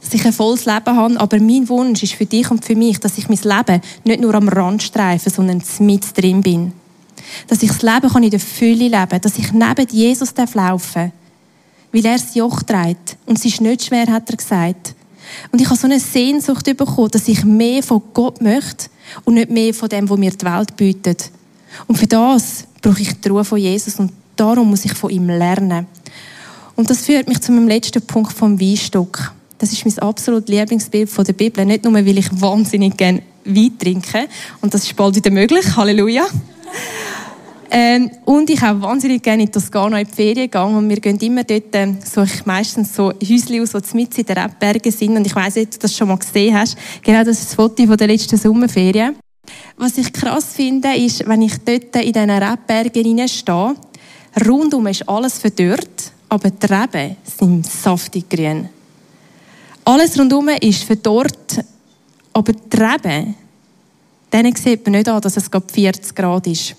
dass 0.00 0.14
ich 0.14 0.24
ein 0.24 0.32
volles 0.32 0.64
Leben 0.64 0.96
habe. 0.96 1.20
Aber 1.20 1.38
mein 1.40 1.68
Wunsch 1.68 2.02
ist 2.02 2.14
für 2.14 2.26
dich 2.26 2.50
und 2.50 2.64
für 2.64 2.76
mich, 2.76 2.98
dass 3.00 3.18
ich 3.18 3.28
mein 3.28 3.38
Leben 3.42 3.82
nicht 4.04 4.20
nur 4.20 4.34
am 4.34 4.48
Rand 4.48 4.82
streife, 4.82 5.30
sondern 5.30 5.62
mit 5.80 6.16
drin 6.16 6.42
bin. 6.42 6.72
Dass 7.48 7.62
ich 7.62 7.70
das 7.70 7.82
Leben 7.82 8.08
kann 8.08 8.22
in 8.22 8.30
der 8.30 8.40
Fülle 8.40 8.88
leben 8.88 9.08
kann. 9.08 9.20
Dass 9.20 9.38
ich 9.38 9.52
neben 9.52 9.88
Jesus 9.90 10.34
laufen 10.36 10.54
darf. 10.54 10.94
Weil 11.92 12.06
er 12.06 12.18
das 12.18 12.34
Joch 12.34 12.62
trägt. 12.62 13.16
Und 13.26 13.38
es 13.38 13.44
ist 13.44 13.60
nicht 13.60 13.84
schwer, 13.84 14.06
hat 14.06 14.30
er 14.30 14.36
gesagt. 14.36 14.94
Und 15.50 15.60
ich 15.60 15.66
habe 15.66 15.78
so 15.78 15.86
eine 15.86 16.00
Sehnsucht 16.00 16.64
bekommen, 16.64 17.10
dass 17.10 17.28
ich 17.28 17.44
mehr 17.44 17.82
von 17.82 18.02
Gott 18.12 18.40
möchte 18.40 18.86
und 19.24 19.34
nicht 19.34 19.50
mehr 19.50 19.74
von 19.74 19.88
dem, 19.88 20.08
was 20.08 20.18
mir 20.18 20.30
die 20.30 20.44
Welt 20.44 20.76
bietet. 20.76 21.30
Und 21.86 21.96
für 21.96 22.06
das 22.06 22.64
brauche 22.80 23.00
ich 23.00 23.20
die 23.20 23.28
Ruhe 23.28 23.44
von 23.44 23.58
Jesus 23.58 23.98
und 23.98 24.12
darum 24.36 24.70
muss 24.70 24.84
ich 24.84 24.92
von 24.94 25.10
ihm 25.10 25.28
lernen. 25.28 25.86
Und 26.74 26.90
das 26.90 27.04
führt 27.06 27.28
mich 27.28 27.40
zu 27.40 27.52
meinem 27.52 27.68
letzten 27.68 28.02
Punkt 28.02 28.32
vom 28.32 28.60
Weinstock. 28.60 29.32
Das 29.58 29.72
ist 29.72 29.84
mein 29.84 29.98
absolut 30.00 30.48
Lieblingsbild 30.48 31.08
von 31.08 31.24
der 31.24 31.34
Bibel. 31.34 31.64
Nicht 31.64 31.84
nur, 31.84 31.94
weil 31.94 32.18
ich 32.18 32.28
wahnsinnig 32.40 32.96
gerne 32.96 33.22
Wein 33.44 33.78
trinke. 33.78 34.28
Und 34.60 34.74
das 34.74 34.84
ist 34.84 34.96
bald 34.96 35.14
wieder 35.14 35.30
möglich. 35.30 35.76
Halleluja. 35.76 36.26
Ähm, 37.74 38.10
und 38.26 38.50
ich 38.50 38.62
auch 38.62 38.82
wahnsinnig 38.82 39.22
gerne 39.22 39.44
in 39.44 39.50
Toskana 39.50 39.98
in 39.98 40.06
die 40.06 40.14
Ferien 40.14 40.44
gegangen 40.44 40.76
und 40.76 40.90
wir 40.90 41.00
gehen 41.00 41.18
immer 41.20 41.42
dort, 41.42 41.74
äh, 41.74 41.94
so 42.04 42.22
ich 42.22 42.44
meistens 42.44 42.94
so 42.94 43.10
Häuschen 43.12 43.62
aus, 43.62 43.70
die 43.70 43.96
mit 43.96 44.18
in 44.18 44.26
den 44.26 44.36
Rebbergen 44.36 44.92
sind 44.92 45.16
und 45.16 45.26
ich 45.26 45.34
weiss 45.34 45.54
nicht, 45.54 45.68
ob 45.68 45.72
du 45.72 45.78
das 45.78 45.96
schon 45.96 46.08
mal 46.08 46.18
gesehen 46.18 46.54
hast. 46.54 46.76
Genau, 47.02 47.24
das 47.24 47.38
ist 47.38 47.48
das 47.48 47.54
Foto 47.54 47.86
von 47.86 47.96
der 47.96 48.08
letzten 48.08 48.36
Sommerferien. 48.36 49.16
Was 49.78 49.96
ich 49.96 50.12
krass 50.12 50.52
finde, 50.54 50.94
ist, 50.94 51.26
wenn 51.26 51.40
ich 51.40 51.56
dort 51.64 51.96
in 51.96 52.12
diesen 52.12 52.30
Rebbergen 52.30 53.26
stehe, 53.26 53.74
rundum 54.46 54.86
ist 54.88 55.08
alles 55.08 55.38
verdürrt, 55.38 56.12
aber 56.28 56.50
die 56.50 56.66
Reben 56.66 57.16
sind 57.24 57.66
saftig 57.66 58.28
grün. 58.28 58.68
Alles 59.86 60.18
rundum 60.18 60.50
ist 60.60 60.84
verdorrt, 60.84 61.64
aber 62.34 62.52
die 62.52 62.76
Reben, 62.76 63.34
denen 64.32 64.54
sieht 64.56 64.84
man 64.86 64.92
nicht 64.92 65.08
an, 65.08 65.20
dass 65.20 65.36
es 65.36 65.50
gerade 65.50 65.72
40 65.72 66.14
Grad 66.14 66.46
ist. 66.46 66.74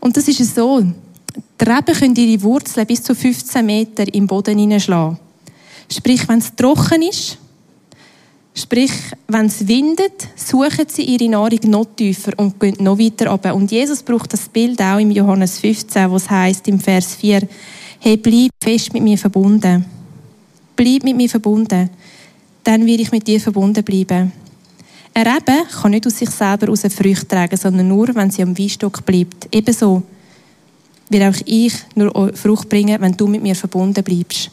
Und 0.00 0.16
das 0.16 0.28
ist 0.28 0.54
so. 0.54 0.80
Die 0.80 1.64
Reben 1.64 1.94
können 1.94 2.16
ihre 2.16 2.42
Wurzeln 2.42 2.86
bis 2.86 3.02
zu 3.02 3.14
15 3.14 3.64
Meter 3.64 4.12
im 4.14 4.26
Boden 4.26 4.58
hineinschlagen. 4.58 5.18
Sprich, 5.90 6.26
wenn 6.28 6.38
es 6.38 6.54
trocken 6.54 7.02
ist, 7.02 7.38
sprich, 8.54 8.92
wenn 9.28 9.46
es 9.46 9.66
windet, 9.66 10.28
suchen 10.36 10.86
sie 10.88 11.02
ihre 11.02 11.28
Nahrung 11.28 11.58
noch 11.64 11.86
tiefer 11.96 12.32
und 12.36 12.58
gehen 12.58 12.76
noch 12.80 12.98
weiter 12.98 13.30
runter. 13.30 13.54
Und 13.54 13.70
Jesus 13.70 14.02
braucht 14.02 14.32
das 14.32 14.48
Bild 14.48 14.80
auch 14.80 14.98
im 14.98 15.10
Johannes 15.10 15.58
15, 15.58 16.10
wo 16.10 16.16
es 16.16 16.30
heißt 16.30 16.66
im 16.68 16.80
Vers 16.80 17.14
4, 17.16 17.46
hey, 18.00 18.16
bleib 18.16 18.50
fest 18.62 18.92
mit 18.92 19.02
mir 19.02 19.18
verbunden. 19.18 19.84
Bleib 20.76 21.04
mit 21.04 21.16
mir 21.16 21.28
verbunden. 21.28 21.90
Dann 22.64 22.86
will 22.86 23.00
ich 23.00 23.12
mit 23.12 23.26
dir 23.26 23.40
verbunden 23.40 23.84
bleiben. 23.84 24.32
Eine 25.12 25.34
Rebe 25.34 25.66
kann 25.80 25.90
nicht 25.90 26.06
aus 26.06 26.18
sich 26.18 26.30
selber 26.30 26.70
aus 26.70 26.82
Früchte 26.82 27.28
tragen, 27.28 27.56
sondern 27.56 27.88
nur, 27.88 28.14
wenn 28.14 28.30
sie 28.30 28.42
am 28.42 28.56
Weinstock 28.56 29.04
bleibt. 29.04 29.48
Ebenso 29.50 30.02
will 31.08 31.22
auch 31.24 31.40
ich 31.44 31.74
nur 31.94 32.32
Frucht 32.34 32.68
bringen, 32.68 33.00
wenn 33.00 33.16
du 33.16 33.26
mit 33.26 33.42
mir 33.42 33.56
verbunden 33.56 34.04
bleibst. 34.04 34.50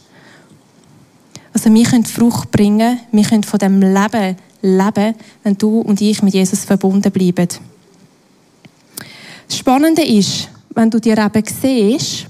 Also 1.53 1.73
wir 1.73 1.85
können 1.85 2.05
Frucht 2.05 2.51
bringen, 2.51 2.99
wir 3.11 3.23
können 3.23 3.43
von 3.43 3.59
dem 3.59 3.81
Leben 3.81 4.35
leben, 4.61 5.15
wenn 5.43 5.57
du 5.57 5.81
und 5.81 6.01
ich 6.01 6.21
mit 6.21 6.33
Jesus 6.33 6.65
verbunden 6.65 7.11
bleiben. 7.11 7.47
Das 9.47 9.57
Spannende 9.57 10.03
ist, 10.03 10.49
wenn 10.71 10.89
du 10.89 10.99
die 10.99 11.11
Reben 11.11 11.43
siehst, 11.45 12.27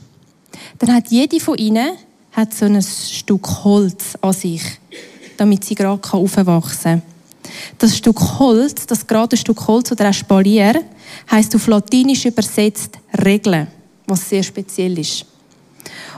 dann 0.79 0.93
hat 0.93 1.09
jede 1.09 1.39
von 1.39 1.57
ihnen 1.57 1.91
hat 2.31 2.53
so 2.53 2.65
ein 2.65 2.81
Stück 2.81 3.47
Holz 3.63 4.15
an 4.21 4.33
sich, 4.33 4.61
damit 5.37 5.63
sie 5.63 5.73
gerade 5.73 5.99
aufwachsen 6.11 7.01
kann. 7.01 7.16
Das 7.77 7.97
Stück 7.97 8.19
Holz, 8.39 8.85
das 8.85 9.05
gerade 9.05 9.37
Stück 9.37 9.67
Holz 9.67 9.91
oder 9.91 10.05
ein 10.05 10.13
Spalier, 10.13 10.83
heißt 11.29 11.55
auf 11.55 11.67
Latinisch 11.67 12.25
übersetzt 12.25 12.97
Regeln 13.23 13.67
was 14.07 14.29
sehr 14.29 14.41
speziell 14.41 14.97
ist. 14.97 15.25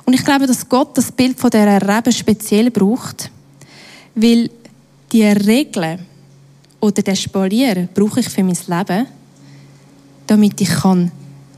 Und 0.06 0.14
ich 0.14 0.24
glaube, 0.24 0.48
dass 0.48 0.68
Gott 0.68 0.98
das 0.98 1.12
Bild 1.12 1.40
von 1.40 1.50
der 1.50 1.82
Rebe 1.82 2.12
speziell 2.12 2.72
braucht, 2.72 3.30
weil 4.16 4.50
die 5.12 5.26
Regeln 5.26 6.06
oder 6.80 7.02
der 7.02 7.16
Spalier 7.16 7.90
brauche 7.94 8.22
ich 8.22 8.30
für 8.30 8.44
mein 8.44 8.58
Leben, 8.68 9.08
damit 10.28 10.62
ich 10.62 10.70
kann 10.70 11.12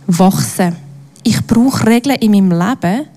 wachsen. 0.07 0.75
Ich 1.23 1.45
brauche 1.45 1.85
Regeln 1.85 2.17
in 2.17 2.31
meinem 2.31 2.51
Leben, 2.51 3.07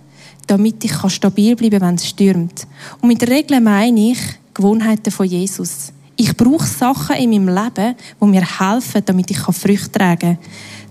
damit 0.46 0.84
ich 0.84 0.94
stabil 1.10 1.56
bleiben 1.56 1.78
kann, 1.78 1.88
wenn 1.88 1.94
es 1.94 2.08
stürmt. 2.08 2.66
Und 3.00 3.08
mit 3.08 3.28
Regeln 3.28 3.64
meine 3.64 4.10
ich 4.12 4.18
Gewohnheiten 4.52 5.10
von 5.10 5.26
Jesus. 5.26 5.93
Ich 6.16 6.36
brauche 6.36 6.66
Sachen 6.66 7.16
in 7.16 7.30
meinem 7.30 7.48
Leben, 7.48 7.94
die 8.20 8.26
mir 8.26 8.60
helfen, 8.60 9.02
damit 9.04 9.30
ich 9.30 9.38
Früchte 9.38 9.92
tragen 9.92 10.36
kann, 10.36 10.38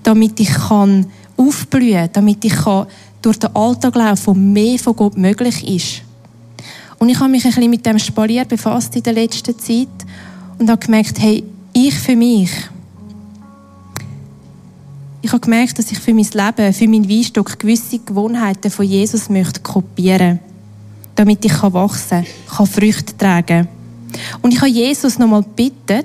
damit 0.04 0.40
ich 0.40 0.54
kann 0.54 1.06
aufblühen, 1.38 2.10
damit 2.12 2.44
ich 2.44 2.56
durch 3.22 3.40
den 3.40 3.56
Alltag 3.56 3.96
laufen 3.96 4.26
kann, 4.26 4.26
wo 4.26 4.34
mehr 4.34 4.80
von 4.80 4.96
Gott 4.96 5.18
möglich 5.18 5.68
ist. 5.68 6.02
Und 7.00 7.10
ich 7.10 7.20
habe 7.20 7.30
mich 7.30 7.44
ein 7.46 7.52
bisschen 7.52 7.70
mit 7.70 7.86
dem 7.86 8.00
Spalier 8.00 8.46
befasst 8.46 8.96
in 8.96 9.04
der 9.04 9.14
letzten 9.14 9.58
Zeit 9.58 9.88
und 10.60 10.70
habe 10.70 10.86
gemerkt, 10.86 11.20
hey, 11.20 11.44
ich 11.74 11.94
für 11.94 12.16
mich, 12.16 12.52
ich 15.22 15.32
habe 15.32 15.40
gemerkt, 15.40 15.80
dass 15.80 15.92
ich 15.92 16.00
für 16.00 16.14
mein 16.14 16.28
Leben, 16.34 16.74
für 16.74 16.88
meinen 16.88 17.10
Weinstock 17.10 17.58
gewisse 17.58 18.00
Gewohnheiten 18.00 18.70
von 18.70 18.86
Jesus 18.86 19.30
möchte 19.30 19.62
kopieren, 19.62 20.40
damit 21.16 21.46
ich 21.46 21.64
wachsen 21.64 22.26
kann, 22.26 22.56
kann 22.58 22.68
Früchte 22.68 23.18
tragen. 23.18 23.68
Und 24.44 24.54
ich 24.54 24.60
habe 24.60 24.70
Jesus 24.70 25.18
nochmal 25.18 25.42
gebeten, 25.42 26.04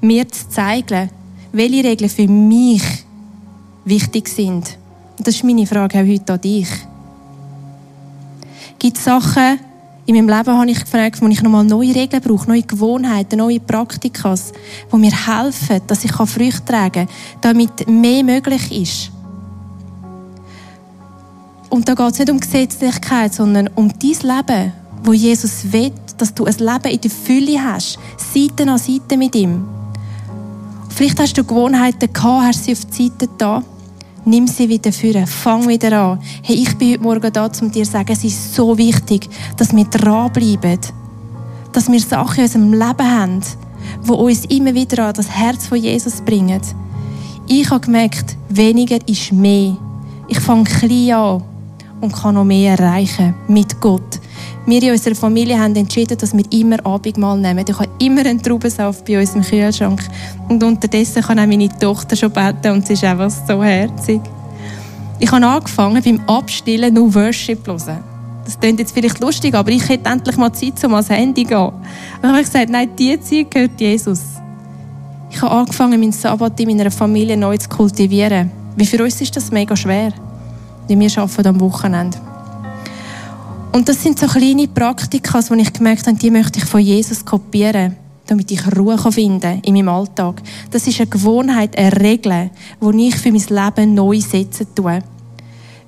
mir 0.00 0.26
zu 0.28 0.48
zeigen, 0.48 1.10
welche 1.52 1.84
Regeln 1.84 2.08
für 2.08 2.28
mich 2.28 2.82
wichtig 3.84 4.28
sind. 4.28 4.78
Und 5.18 5.26
das 5.26 5.34
ist 5.34 5.44
meine 5.44 5.66
Frage 5.66 5.98
auch 5.98 6.06
heute 6.06 6.32
an 6.32 6.40
dich. 6.40 6.68
Gibt 8.78 8.96
es 8.96 9.04
Sachen 9.04 9.58
in 10.06 10.14
meinem 10.14 10.28
Leben, 10.28 10.58
habe 10.58 10.70
ich 10.70 10.80
gefragt, 10.80 11.20
wo 11.20 11.26
ich 11.26 11.42
nochmal 11.42 11.64
neue 11.64 11.94
Regeln 11.94 12.22
brauche, 12.22 12.48
neue 12.48 12.62
Gewohnheiten, 12.62 13.38
neue 13.38 13.58
Praktikas, 13.60 14.52
die 14.92 14.96
mir 14.96 15.26
helfen, 15.26 15.80
dass 15.86 16.04
ich 16.04 16.12
Früchte 16.12 16.64
tragen 16.64 17.06
kann, 17.06 17.14
damit 17.40 17.88
mehr 17.88 18.22
möglich 18.22 18.70
ist. 18.70 19.10
Und 21.70 21.88
da 21.88 21.94
geht 21.94 22.12
es 22.12 22.18
nicht 22.20 22.30
um 22.30 22.38
Gesetzlichkeit, 22.38 23.34
sondern 23.34 23.68
um 23.74 23.88
dein 23.88 24.36
Leben, 24.36 24.72
wo 25.04 25.12
Jesus 25.12 25.72
will, 25.72 25.92
dass 26.18 26.34
du 26.34 26.46
ein 26.46 26.56
Leben 26.58 26.92
in 26.92 27.00
der 27.00 27.10
Fülle 27.10 27.62
hast, 27.62 27.98
Seite 28.16 28.68
an 28.68 28.78
Seite 28.78 29.16
mit 29.16 29.34
ihm. 29.36 29.64
Vielleicht 30.88 31.20
hast 31.20 31.36
du 31.36 31.44
Gewohnheiten 31.44 32.12
gehabt, 32.12 32.46
hast 32.46 32.64
sie 32.64 32.72
auf 32.72 32.84
die 32.86 33.08
Seite 33.08 33.28
da 33.38 33.62
Nimm 34.26 34.46
sie 34.46 34.70
wieder 34.70 34.90
führen. 34.90 35.26
Fang 35.26 35.68
wieder 35.68 36.00
an. 36.00 36.18
Hey, 36.42 36.56
ich 36.56 36.74
bin 36.78 36.92
heute 36.92 37.02
Morgen 37.02 37.32
da, 37.32 37.44
um 37.60 37.70
dir 37.70 37.84
zu 37.84 37.90
sagen, 37.90 38.10
es 38.10 38.24
ist 38.24 38.54
so 38.54 38.78
wichtig, 38.78 39.28
dass 39.58 39.76
wir 39.76 39.84
dranbleiben. 39.84 40.78
Dass 41.72 41.92
wir 41.92 42.00
Sachen 42.00 42.38
in 42.38 42.44
unserem 42.44 42.72
Leben 42.72 43.10
haben, 43.10 43.40
die 44.02 44.10
uns 44.10 44.46
immer 44.46 44.74
wieder 44.74 45.06
an 45.06 45.14
das 45.14 45.28
Herz 45.28 45.66
von 45.66 45.76
Jesus 45.76 46.22
bringen. 46.22 46.62
Ich 47.48 47.68
habe 47.68 47.80
gemerkt, 47.80 48.36
weniger 48.48 48.96
ist 49.06 49.30
mehr. 49.30 49.76
Ich 50.28 50.40
fange 50.40 50.64
klein 50.64 51.12
an 51.12 51.42
und 52.00 52.14
kann 52.14 52.34
noch 52.34 52.44
mehr 52.44 52.78
erreichen 52.78 53.34
mit 53.46 53.78
Gott. 53.78 54.20
Wir 54.66 54.82
in 54.82 54.92
unserer 54.92 55.14
Familie 55.14 55.60
haben 55.60 55.76
entschieden, 55.76 56.16
dass 56.16 56.34
wir 56.34 56.44
immer 56.50 56.84
Abendmahl 56.86 57.38
nehmen. 57.38 57.66
Ich 57.68 57.78
habe 57.78 57.90
immer 57.98 58.22
einen 58.22 58.42
Traubensaft 58.42 59.04
bei 59.04 59.20
uns 59.20 59.34
im 59.34 59.42
Kühlschrank. 59.42 60.00
Und 60.48 60.62
unterdessen 60.62 61.22
kann 61.22 61.38
auch 61.38 61.46
meine 61.46 61.68
Tochter 61.68 62.16
schon 62.16 62.30
beten 62.30 62.72
und 62.72 62.86
sie 62.86 62.94
ist 62.94 63.04
einfach 63.04 63.30
so 63.30 63.62
herzig. 63.62 64.22
Ich 65.18 65.30
habe 65.30 65.44
angefangen, 65.44 66.02
beim 66.02 66.20
Abstillen 66.26 66.94
nur 66.94 67.14
Worship 67.14 67.62
zu 67.62 67.72
hören. 67.72 68.02
Das 68.46 68.58
klingt 68.58 68.78
jetzt 68.78 68.92
vielleicht 68.92 69.20
lustig, 69.20 69.54
aber 69.54 69.70
ich 69.70 69.86
hätte 69.86 70.08
endlich 70.08 70.36
mal 70.38 70.52
Zeit, 70.52 70.82
um 70.84 70.94
ans 70.94 71.10
Handy 71.10 71.42
zu 71.42 71.48
gehen. 71.48 71.58
Und 71.58 71.74
dann 72.22 72.30
habe 72.30 72.40
ich 72.40 72.46
gesagt, 72.46 72.70
nein, 72.70 72.88
diese 72.98 73.20
Zeit 73.20 73.50
gehört 73.50 73.78
Jesus. 73.78 74.20
Ich 75.30 75.42
habe 75.42 75.54
angefangen, 75.54 76.00
meinen 76.00 76.12
Sabbat 76.12 76.58
in 76.60 76.68
meiner 76.68 76.90
Familie 76.90 77.36
neu 77.36 77.58
zu 77.58 77.68
kultivieren. 77.68 78.50
Wie 78.76 78.86
für 78.86 79.02
uns 79.02 79.20
ist 79.20 79.36
das 79.36 79.50
mega 79.50 79.76
schwer. 79.76 80.12
Weil 80.88 81.00
wir 81.00 81.18
arbeiten 81.18 81.48
am 81.48 81.60
Wochenende. 81.60 82.18
Und 83.74 83.88
das 83.88 84.00
sind 84.00 84.20
so 84.20 84.28
kleine 84.28 84.68
Praktika, 84.68 85.40
die 85.40 85.60
ich 85.62 85.72
gemerkt 85.72 86.06
habe, 86.06 86.16
die 86.16 86.30
möchte 86.30 86.60
ich 86.60 86.64
von 86.64 86.80
Jesus 86.80 87.24
kopieren, 87.24 87.96
damit 88.24 88.48
ich 88.52 88.64
Ruhe 88.76 88.96
finden 89.10 89.40
kann 89.40 89.60
in 89.62 89.74
meinem 89.74 89.88
Alltag. 89.88 90.40
Das 90.70 90.86
ist 90.86 91.00
eine 91.00 91.08
Gewohnheit, 91.08 91.76
eine 91.76 92.00
Regel, 92.00 92.50
die 92.80 93.08
ich 93.08 93.16
für 93.16 93.32
mein 93.32 93.42
Leben 93.48 93.94
neu 93.94 94.20
setzen 94.20 94.68
tue. 94.76 95.02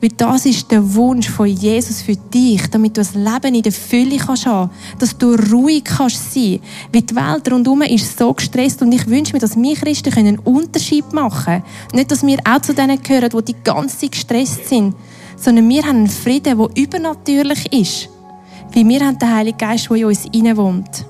Weil 0.00 0.10
das 0.16 0.46
ist 0.46 0.68
der 0.68 0.94
Wunsch 0.94 1.30
von 1.30 1.46
Jesus 1.46 2.02
für 2.02 2.16
dich, 2.16 2.68
damit 2.70 2.96
du 2.96 3.02
das 3.02 3.14
Leben 3.14 3.54
in 3.54 3.62
der 3.62 3.70
Fülle 3.70 4.16
kannst 4.16 4.46
haben, 4.46 4.70
dass 4.98 5.16
du 5.16 5.36
ruhig 5.36 5.84
kannst 5.84 6.34
sein. 6.34 6.58
Weil 6.92 7.02
die 7.02 7.14
Welt 7.14 7.52
rundherum 7.52 7.82
ist 7.82 8.18
so 8.18 8.34
gestresst 8.34 8.82
und 8.82 8.90
ich 8.90 9.06
wünsche 9.06 9.32
mir, 9.32 9.38
dass 9.38 9.56
wir 9.56 9.76
Christen 9.76 10.12
einen 10.18 10.40
Unterschied 10.40 11.12
machen 11.12 11.44
können. 11.44 11.62
Nicht, 11.92 12.10
dass 12.10 12.26
wir 12.26 12.38
auch 12.44 12.60
zu 12.60 12.74
denen 12.74 13.00
gehören, 13.00 13.30
die 13.30 13.52
die 13.52 13.62
ganze 13.62 13.96
Zeit 13.96 14.10
gestresst 14.10 14.68
sind, 14.68 14.96
sondern 15.36 15.68
wir 15.68 15.82
haben 15.82 15.98
einen 15.98 16.08
Frieden, 16.08 16.58
der 16.58 16.68
übernatürlich 16.74 17.72
ist. 17.72 18.08
Weil 18.74 18.88
wir 18.88 19.00
haben 19.00 19.18
den 19.18 19.32
Heiligen 19.32 19.58
Geist, 19.58 19.88
der 19.90 19.96
in 19.96 20.04
uns 20.06 20.24
wohnt. 20.56 21.06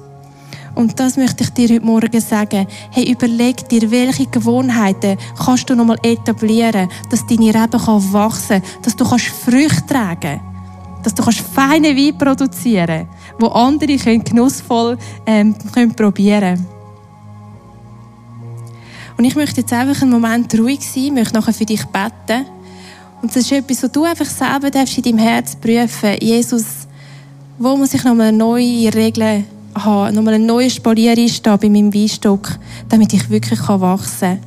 Und 0.74 1.00
das 1.00 1.16
möchte 1.16 1.42
ich 1.44 1.50
dir 1.50 1.68
heute 1.76 1.86
Morgen 1.86 2.20
sagen. 2.20 2.66
Hey, 2.90 3.10
überleg 3.10 3.66
dir, 3.68 3.90
welche 3.90 4.26
Gewohnheiten 4.26 5.16
kannst 5.42 5.70
du 5.70 5.74
nochmal 5.74 5.98
etablieren, 6.02 6.88
dass 7.10 7.26
deine 7.26 7.54
Reben 7.54 7.80
kann 7.80 8.12
wachsen 8.12 8.60
kann, 8.60 8.82
dass 8.82 8.94
du 8.94 9.08
kannst 9.08 9.26
Früchte 9.26 9.86
tragen 9.86 10.40
dass 11.02 11.14
du 11.14 11.22
kannst 11.22 11.38
feine 11.38 11.96
Wein 11.96 12.18
produzieren 12.18 13.06
wo 13.38 13.46
andere 13.46 13.96
können 13.96 14.24
genussvoll 14.24 14.98
ähm, 15.24 15.54
können 15.72 15.94
probieren 15.94 16.66
Und 19.16 19.24
ich 19.24 19.36
möchte 19.36 19.60
jetzt 19.60 19.72
einfach 19.72 20.02
einen 20.02 20.10
Moment 20.10 20.52
ruhig 20.58 20.80
sein, 20.80 21.14
möchte 21.14 21.34
nachher 21.34 21.54
für 21.54 21.64
dich 21.64 21.84
beten. 21.84 22.46
Und 23.26 23.34
das 23.34 23.42
ist 23.42 23.50
etwas, 23.50 23.82
was 23.82 23.90
du 23.90 24.04
einfach 24.04 24.24
selber 24.24 24.70
darfst 24.70 24.98
in 24.98 25.02
deinem 25.02 25.18
Herz 25.18 25.56
prüfen. 25.56 26.16
Jesus, 26.20 26.64
wo 27.58 27.76
muss 27.76 27.92
ich 27.92 28.04
nochmal 28.04 28.30
neue 28.30 28.94
Regeln 28.94 29.44
haben, 29.74 30.14
nochmal 30.14 30.34
eine 30.34 30.46
neue 30.46 30.70
Spalier 30.70 31.10
einstehen 31.10 31.58
bei 31.60 31.68
meinem 31.68 31.92
Weinstock, 31.92 32.56
damit 32.88 33.12
ich 33.14 33.28
wirklich 33.28 33.58
wachsen 33.68 34.20
kann. 34.20 34.38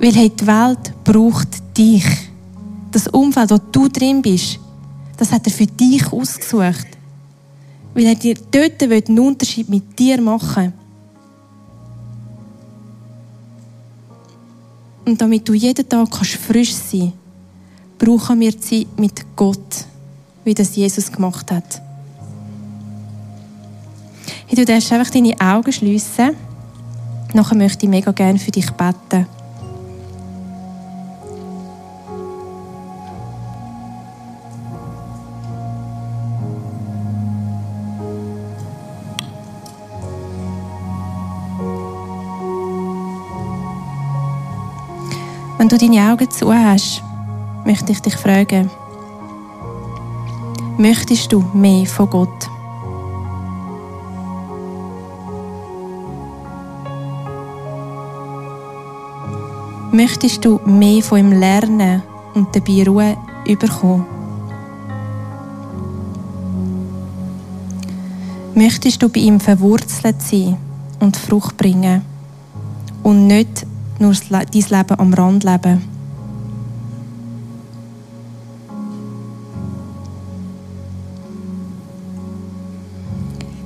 Weil 0.00 0.14
hey, 0.14 0.30
die 0.30 0.46
Welt 0.46 0.94
braucht 1.04 1.76
dich. 1.76 2.06
Das 2.90 3.06
Umfeld, 3.08 3.50
wo 3.50 3.58
du 3.70 3.86
drin 3.88 4.22
bist, 4.22 4.60
das 5.18 5.30
hat 5.30 5.46
er 5.46 5.52
für 5.52 5.66
dich 5.66 6.10
ausgesucht. 6.10 6.86
Weil 7.92 8.04
er 8.04 8.14
dir 8.14 8.34
dort 8.50 8.82
einen 8.82 9.18
Unterschied 9.18 9.68
mit 9.68 9.98
dir 9.98 10.22
machen 10.22 10.64
will. 10.64 10.72
und 15.04 15.20
damit 15.20 15.46
du 15.48 15.52
jeden 15.52 15.86
Tag 15.86 16.10
kannst 16.10 16.32
frisch 16.32 16.74
sein 16.74 17.12
brauchen 17.98 18.40
wir 18.40 18.58
Zeit 18.60 18.98
mit 18.98 19.36
Gott, 19.36 19.84
wie 20.44 20.54
das 20.54 20.76
Jesus 20.76 21.10
gemacht 21.10 21.50
hat. 21.50 21.82
Hey, 24.46 24.56
du 24.56 24.64
darfst 24.64 24.92
einfach 24.92 25.10
deine 25.10 25.34
Augen 25.40 25.72
schliessen. 25.72 26.36
Nachher 27.34 27.56
möchte 27.56 27.84
ich 27.84 27.90
mega 27.90 28.12
gerne 28.12 28.38
für 28.38 28.50
dich 28.50 28.70
beten. 28.70 29.26
Wenn 45.58 45.68
du 45.68 45.78
deine 45.78 46.12
Augen 46.12 46.30
zu 46.30 46.54
hast, 46.54 47.02
möchte 47.66 47.90
ich 47.90 48.00
dich 48.00 48.16
fragen, 48.16 48.70
möchtest 50.78 51.32
du 51.32 51.44
mehr 51.52 51.84
von 51.84 52.08
Gott? 52.08 52.48
Möchtest 59.92 60.44
du 60.44 60.60
mehr 60.64 61.02
von 61.02 61.18
ihm 61.18 61.32
lernen 61.32 62.02
und 62.34 62.54
dabei 62.54 62.84
Ruhe 62.86 63.16
überkommen? 63.46 64.06
Möchtest 68.54 69.02
du 69.02 69.08
bei 69.08 69.20
ihm 69.20 69.40
verwurzelt 69.40 70.22
sein 70.22 70.56
und 71.00 71.16
Frucht 71.16 71.56
bringen 71.56 72.02
und 73.02 73.26
nicht 73.26 73.66
nur 73.98 74.14
dein 74.30 74.46
Leben 74.52 74.98
am 74.98 75.14
Rand 75.14 75.44
leben? 75.44 75.95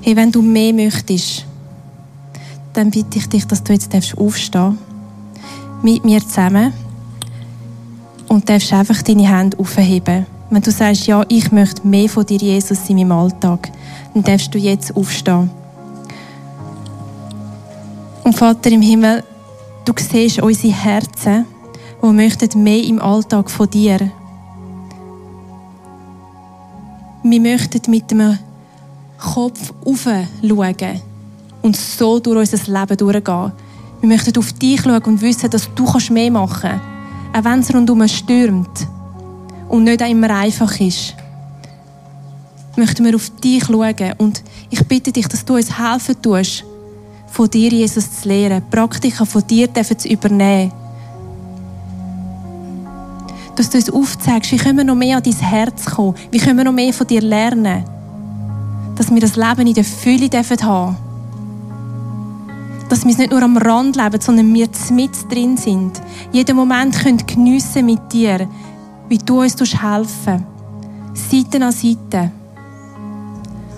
Hey, 0.02 0.16
wenn 0.16 0.32
du 0.32 0.40
mehr 0.40 0.72
möchtest, 0.72 1.44
dann 2.72 2.90
bitte 2.90 3.18
ich 3.18 3.28
dich, 3.28 3.46
dass 3.46 3.62
du 3.62 3.72
jetzt 3.72 3.94
aufstehen 4.16 4.78
darfst 4.78 5.82
mit 5.82 6.04
mir 6.04 6.20
zusammen 6.20 6.72
und 8.28 8.48
darfst 8.48 8.72
einfach 8.72 9.02
deine 9.02 9.28
Hände 9.28 9.58
aufheben. 9.58 10.26
Wenn 10.50 10.62
du 10.62 10.70
sagst, 10.70 11.06
ja, 11.06 11.24
ich 11.28 11.52
möchte 11.52 11.86
mehr 11.86 12.08
von 12.08 12.24
dir, 12.24 12.38
Jesus, 12.38 12.88
in 12.88 12.96
meinem 12.96 13.12
Alltag, 13.12 13.70
dann 14.14 14.22
darfst 14.22 14.54
du 14.54 14.58
jetzt 14.58 14.96
aufstehen. 14.96 15.50
Und 18.24 18.36
Vater 18.36 18.70
im 18.70 18.82
Himmel, 18.82 19.22
du 19.84 19.92
siehst 19.96 20.40
unsere 20.40 20.72
Herzen, 20.72 21.44
die 22.02 22.06
möchten 22.06 22.62
mehr 22.62 22.82
im 22.82 23.00
Alltag 23.00 23.50
von 23.50 23.68
dir. 23.68 24.10
Wir 27.22 27.40
möchten 27.40 27.90
mit 27.90 28.10
dem 28.10 28.38
Kopf 29.20 29.72
aufschauen 29.85 31.00
und 31.62 31.76
so 31.76 32.18
durch 32.18 32.52
unser 32.52 32.80
Leben 32.80 32.96
durchgehen. 32.96 33.52
Wir 34.00 34.09
möchten 34.09 34.37
auf 34.38 34.52
dich 34.54 34.80
schauen 34.80 35.02
und 35.04 35.20
wissen, 35.20 35.50
dass 35.50 35.68
du 35.74 35.87
mehr 36.11 36.30
machen 36.30 36.70
kannst. 36.70 37.37
Auch 37.37 37.44
wenn 37.44 37.61
es 37.61 37.72
rundum 37.72 38.09
stürmt 38.09 38.88
und 39.68 39.85
nicht 39.85 40.00
immer 40.00 40.30
einfach 40.30 40.80
ist. 40.80 41.14
Möchten 42.76 43.04
wir 43.04 43.14
auf 43.14 43.30
dich 43.40 43.64
schauen. 43.64 44.14
Und 44.18 44.42
ich 44.70 44.87
bitte 44.87 45.12
dich, 45.12 45.28
dass 45.28 45.44
du 45.44 45.56
uns 45.56 45.78
helfen 45.78 46.20
tust, 46.22 46.64
von 47.26 47.48
dir, 47.48 47.70
Jesus, 47.70 48.20
zu 48.20 48.28
lernen. 48.28 48.62
Praktika 48.70 49.24
von 49.24 49.46
dir 49.46 49.68
zu 49.72 50.09
übernehmen. 50.09 50.72
Dass 53.54 53.70
du 53.70 53.76
uns 53.76 53.90
aufzeigst, 53.90 54.50
wie 54.52 54.56
können 54.56 54.78
wir 54.78 54.85
noch 54.85 54.94
mehr 54.94 55.18
an 55.18 55.22
dein 55.22 55.35
Herz 55.35 55.85
kommen? 55.85 56.14
Wie 56.30 56.38
können 56.38 56.56
wir 56.56 56.64
noch 56.64 56.72
mehr 56.72 56.92
von 56.92 57.06
dir 57.06 57.20
lernen? 57.20 57.85
Dass 59.00 59.10
wir 59.10 59.20
das 59.20 59.34
Leben 59.34 59.66
in 59.66 59.72
der 59.72 59.82
Fülle 59.82 60.28
haben 60.28 60.30
dürfen 60.30 60.96
dass 62.90 63.04
wir 63.04 63.12
es 63.12 63.18
nicht 63.18 63.30
nur 63.30 63.40
am 63.40 63.56
Rand 63.56 63.96
leben, 63.96 64.20
sondern 64.20 64.52
wir 64.52 64.68
mit 64.90 65.32
drin 65.32 65.56
sind. 65.56 66.02
Jeden 66.32 66.54
Moment 66.54 66.98
können 66.98 67.24
geniessen 67.24 67.86
mit 67.86 68.12
dir, 68.12 68.46
wie 69.08 69.16
du 69.16 69.40
uns 69.40 69.56
helfen 69.80 70.44
Seite 71.14 71.64
an 71.64 71.72
Seite. 71.72 72.30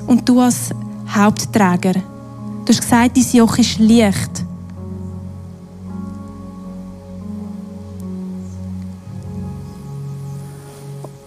Und 0.08 0.28
du 0.28 0.40
als 0.40 0.70
Hauptträger. 1.08 1.92
Du 2.64 2.68
hast 2.70 2.80
gesagt, 2.80 3.16
dein 3.16 3.26
Joch 3.32 3.58
ist 3.58 3.78
leicht. 3.78 4.44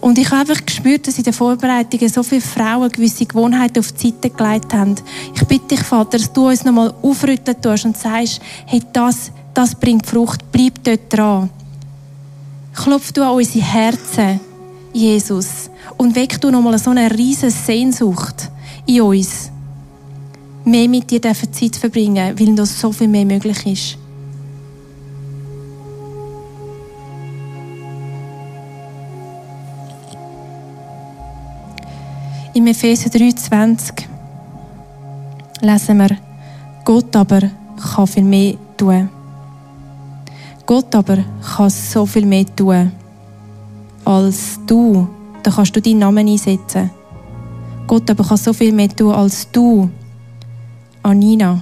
Und 0.05 0.19
ich 0.19 0.29
habe 0.29 0.41
einfach 0.41 0.63
gespürt, 0.63 1.07
dass 1.07 1.17
in 1.17 1.23
den 1.23 1.33
Vorbereitungen 1.33 2.09
so 2.09 2.21
viele 2.21 2.39
Frauen 2.39 2.91
gewisse 2.91 3.25
Gewohnheiten 3.25 3.79
auf 3.79 3.91
die 3.91 4.09
Seite 4.11 4.29
gelegt 4.29 4.71
haben. 4.71 4.93
Ich 5.33 5.43
bitte 5.45 5.69
dich, 5.69 5.79
Vater, 5.79 6.19
dass 6.19 6.31
du 6.31 6.47
uns 6.47 6.63
nochmal 6.63 6.93
aufrütteln 7.01 7.59
tust 7.59 7.85
und 7.85 7.97
sagst, 7.97 8.39
hey, 8.67 8.83
das, 8.93 9.31
das 9.55 9.73
bringt 9.73 10.05
Frucht, 10.05 10.41
bleib 10.51 10.75
dort 10.83 11.11
dran. 11.11 11.49
Klopf 12.75 13.13
du 13.13 13.23
an 13.23 13.33
unsere 13.33 13.65
Herzen, 13.65 14.39
Jesus, 14.93 15.71
und 15.97 16.15
weck 16.15 16.39
du 16.39 16.51
nochmal 16.51 16.77
so 16.77 16.91
eine 16.91 17.09
riesige 17.09 17.51
Sehnsucht 17.51 18.51
in 18.85 19.01
uns. 19.01 19.49
Mehr 20.65 20.87
mit 20.87 21.09
dir 21.09 21.19
Zeit 21.19 21.75
verbringen, 21.75 22.37
weil 22.37 22.49
noch 22.49 22.67
so 22.67 22.91
viel 22.91 23.07
mehr 23.07 23.25
möglich 23.25 23.65
ist. 23.65 24.04
Im 32.55 32.67
Epheser 32.67 33.09
3,20 33.09 34.05
lesen 35.61 35.97
wir, 35.97 36.17
Gott 36.85 37.13
aber 37.13 37.41
kann 37.93 38.07
viel 38.07 38.23
mehr 38.23 38.55
tun. 38.77 39.09
Gott 40.65 40.95
aber 40.95 41.17
kann 41.41 41.69
so 41.69 42.05
viel 42.05 42.25
mehr 42.25 42.45
tun, 42.55 42.93
als 44.05 44.57
du. 44.65 45.05
Da 45.43 45.51
kannst 45.51 45.75
du 45.75 45.81
deinen 45.81 45.99
Namen 45.99 46.29
einsetzen. 46.29 46.91
Gott 47.87 48.09
aber 48.09 48.23
kann 48.23 48.37
so 48.37 48.53
viel 48.53 48.71
mehr 48.71 48.87
tun, 48.87 49.11
als 49.11 49.51
du, 49.51 49.89
Anina, 51.03 51.59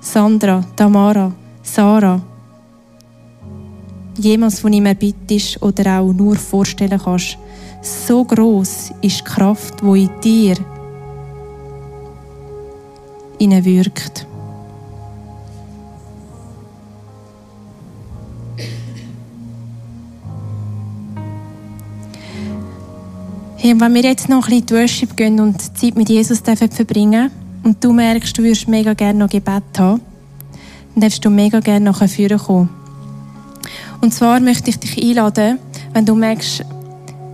Sandra, 0.00 0.64
Tamara, 0.76 1.32
Sarah, 1.64 2.20
jemals 4.16 4.60
von 4.60 4.72
ihm 4.72 4.86
erbittest 4.86 5.60
oder 5.60 5.98
auch 5.98 6.12
nur 6.12 6.36
vorstellen 6.36 7.00
kannst. 7.04 7.38
So 7.80 8.24
groß 8.24 8.92
ist 9.02 9.20
die 9.20 9.24
Kraft, 9.24 9.84
wo 9.84 9.94
in 9.94 10.10
dir 10.22 10.56
wirkt. 13.64 14.26
Hey, 23.56 23.78
wenn 23.78 23.94
wir 23.94 24.02
jetzt 24.02 24.28
noch 24.28 24.48
ein 24.48 24.50
bisschen 24.50 24.58
in 24.60 24.66
die 24.66 24.74
Worship 24.74 25.16
gehen 25.16 25.40
und 25.40 25.76
Zeit 25.76 25.96
mit 25.96 26.08
Jesus 26.08 26.40
verbringen 26.40 27.30
und 27.64 27.82
du 27.82 27.92
merkst, 27.92 28.38
du 28.38 28.42
würdest 28.42 28.68
mega 28.68 28.94
gerne 28.94 29.18
noch 29.18 29.28
Gebet 29.28 29.62
haben, 29.76 30.00
dann 30.94 31.02
darfst 31.02 31.24
du 31.24 31.30
mega 31.30 31.60
gerne 31.60 31.84
nachher 31.84 32.38
kommen. 32.38 32.70
Und 34.00 34.14
zwar 34.14 34.40
möchte 34.40 34.70
ich 34.70 34.78
dich 34.78 34.96
einladen, 35.02 35.58
wenn 35.92 36.06
du 36.06 36.14
merkst, 36.14 36.64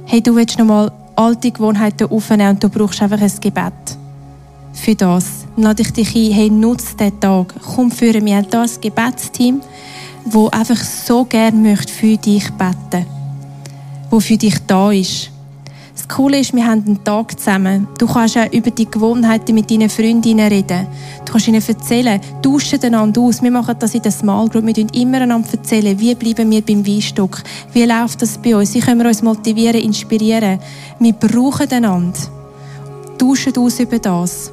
hey, 0.07 0.21
du 0.21 0.35
willst 0.35 0.59
nochmal 0.59 0.93
alte 1.17 1.51
Gewohnheiten 1.51 2.11
aufnehmen 2.11 2.51
und 2.51 2.65
du 2.65 2.69
brauchst 2.69 3.03
einfach 3.03 3.21
ein 3.21 3.33
Gebet 3.41 3.73
für 4.73 4.95
das. 4.95 5.47
Lade 5.57 5.83
ich 5.83 5.93
dich 5.93 6.15
ein, 6.15 6.33
hey, 6.33 6.51
nutze 6.51 6.97
diesen 6.97 7.21
Tag. 7.21 7.55
Komm 7.75 7.91
führen. 7.91 8.25
Wir 8.25 8.37
haben 8.37 8.47
hier 8.51 8.61
ein 8.63 8.81
Gebetsteam, 8.81 9.61
das 10.25 10.53
einfach 10.53 10.77
so 10.77 11.25
gerne 11.25 11.57
möchte 11.57 11.93
für 11.93 12.17
dich 12.17 12.51
beten. 12.51 13.07
Wo 14.11 14.21
für 14.21 14.37
dich 14.37 14.59
da 14.67 14.91
ist. 14.91 15.31
Das 15.95 16.09
Coole 16.09 16.41
ist, 16.41 16.53
wir 16.53 16.67
haben 16.67 16.85
einen 16.85 17.05
Tag 17.05 17.39
zusammen. 17.39 17.87
Du 17.99 18.07
kannst 18.07 18.37
auch 18.37 18.53
über 18.53 18.71
die 18.71 18.91
Gewohnheiten 18.91 19.55
mit 19.55 19.71
deinen 19.71 19.89
Freundinnen 19.89 20.49
reden. 20.49 20.89
Du 21.25 21.33
kannst 21.33 21.47
ihnen 21.47 21.63
erzählen, 21.67 22.21
tauschen 22.43 22.83
einander 22.83 23.21
aus. 23.21 23.43
Wir 23.43 23.51
machen 23.53 23.77
das 23.79 23.95
in 23.95 24.03
der 24.03 24.11
Small 24.11 24.49
Group. 24.49 24.67
Wir 24.67 24.77
immer 24.95 25.21
einander 25.21 25.49
erzählen, 25.53 25.99
wie 25.99 26.15
bleiben 26.17 26.51
wir 26.51 26.63
beim 26.63 26.85
Weinstock. 26.85 27.43
Wie 27.73 27.85
läuft 27.85 28.23
das 28.23 28.39
bei 28.39 28.57
uns? 28.57 28.75
Wie 28.75 28.81
können 28.81 29.01
wir 29.01 29.07
uns 29.07 29.23
motivieren, 29.23 29.81
inspirieren? 29.81 30.59
Wir 30.99 31.13
brauchen 31.13 31.71
einander. 31.71 32.19
Tauschen 33.17 33.57
aus 33.57 33.79
über 33.79 33.99
das. 34.01 34.53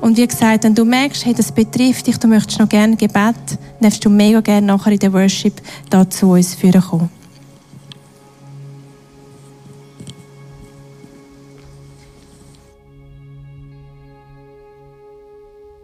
Und 0.00 0.16
wie 0.16 0.26
gesagt, 0.26 0.64
wenn 0.64 0.74
du 0.74 0.84
merkst, 0.84 1.26
hey, 1.26 1.34
das 1.34 1.52
betrifft 1.52 2.06
dich, 2.06 2.18
du 2.18 2.28
möchtest 2.28 2.60
noch 2.60 2.68
gerne 2.68 2.96
Gebet, 2.96 3.14
dann 3.14 3.34
darfst 3.80 4.04
du 4.04 4.10
mega 4.10 4.40
gerne 4.40 4.66
nachher 4.66 4.92
in 4.92 4.98
der 4.98 5.12
Worship 5.12 5.60
da 5.90 6.08
zu 6.08 6.30
uns 6.30 6.54
führen 6.54 6.82
kommen. 6.82 7.21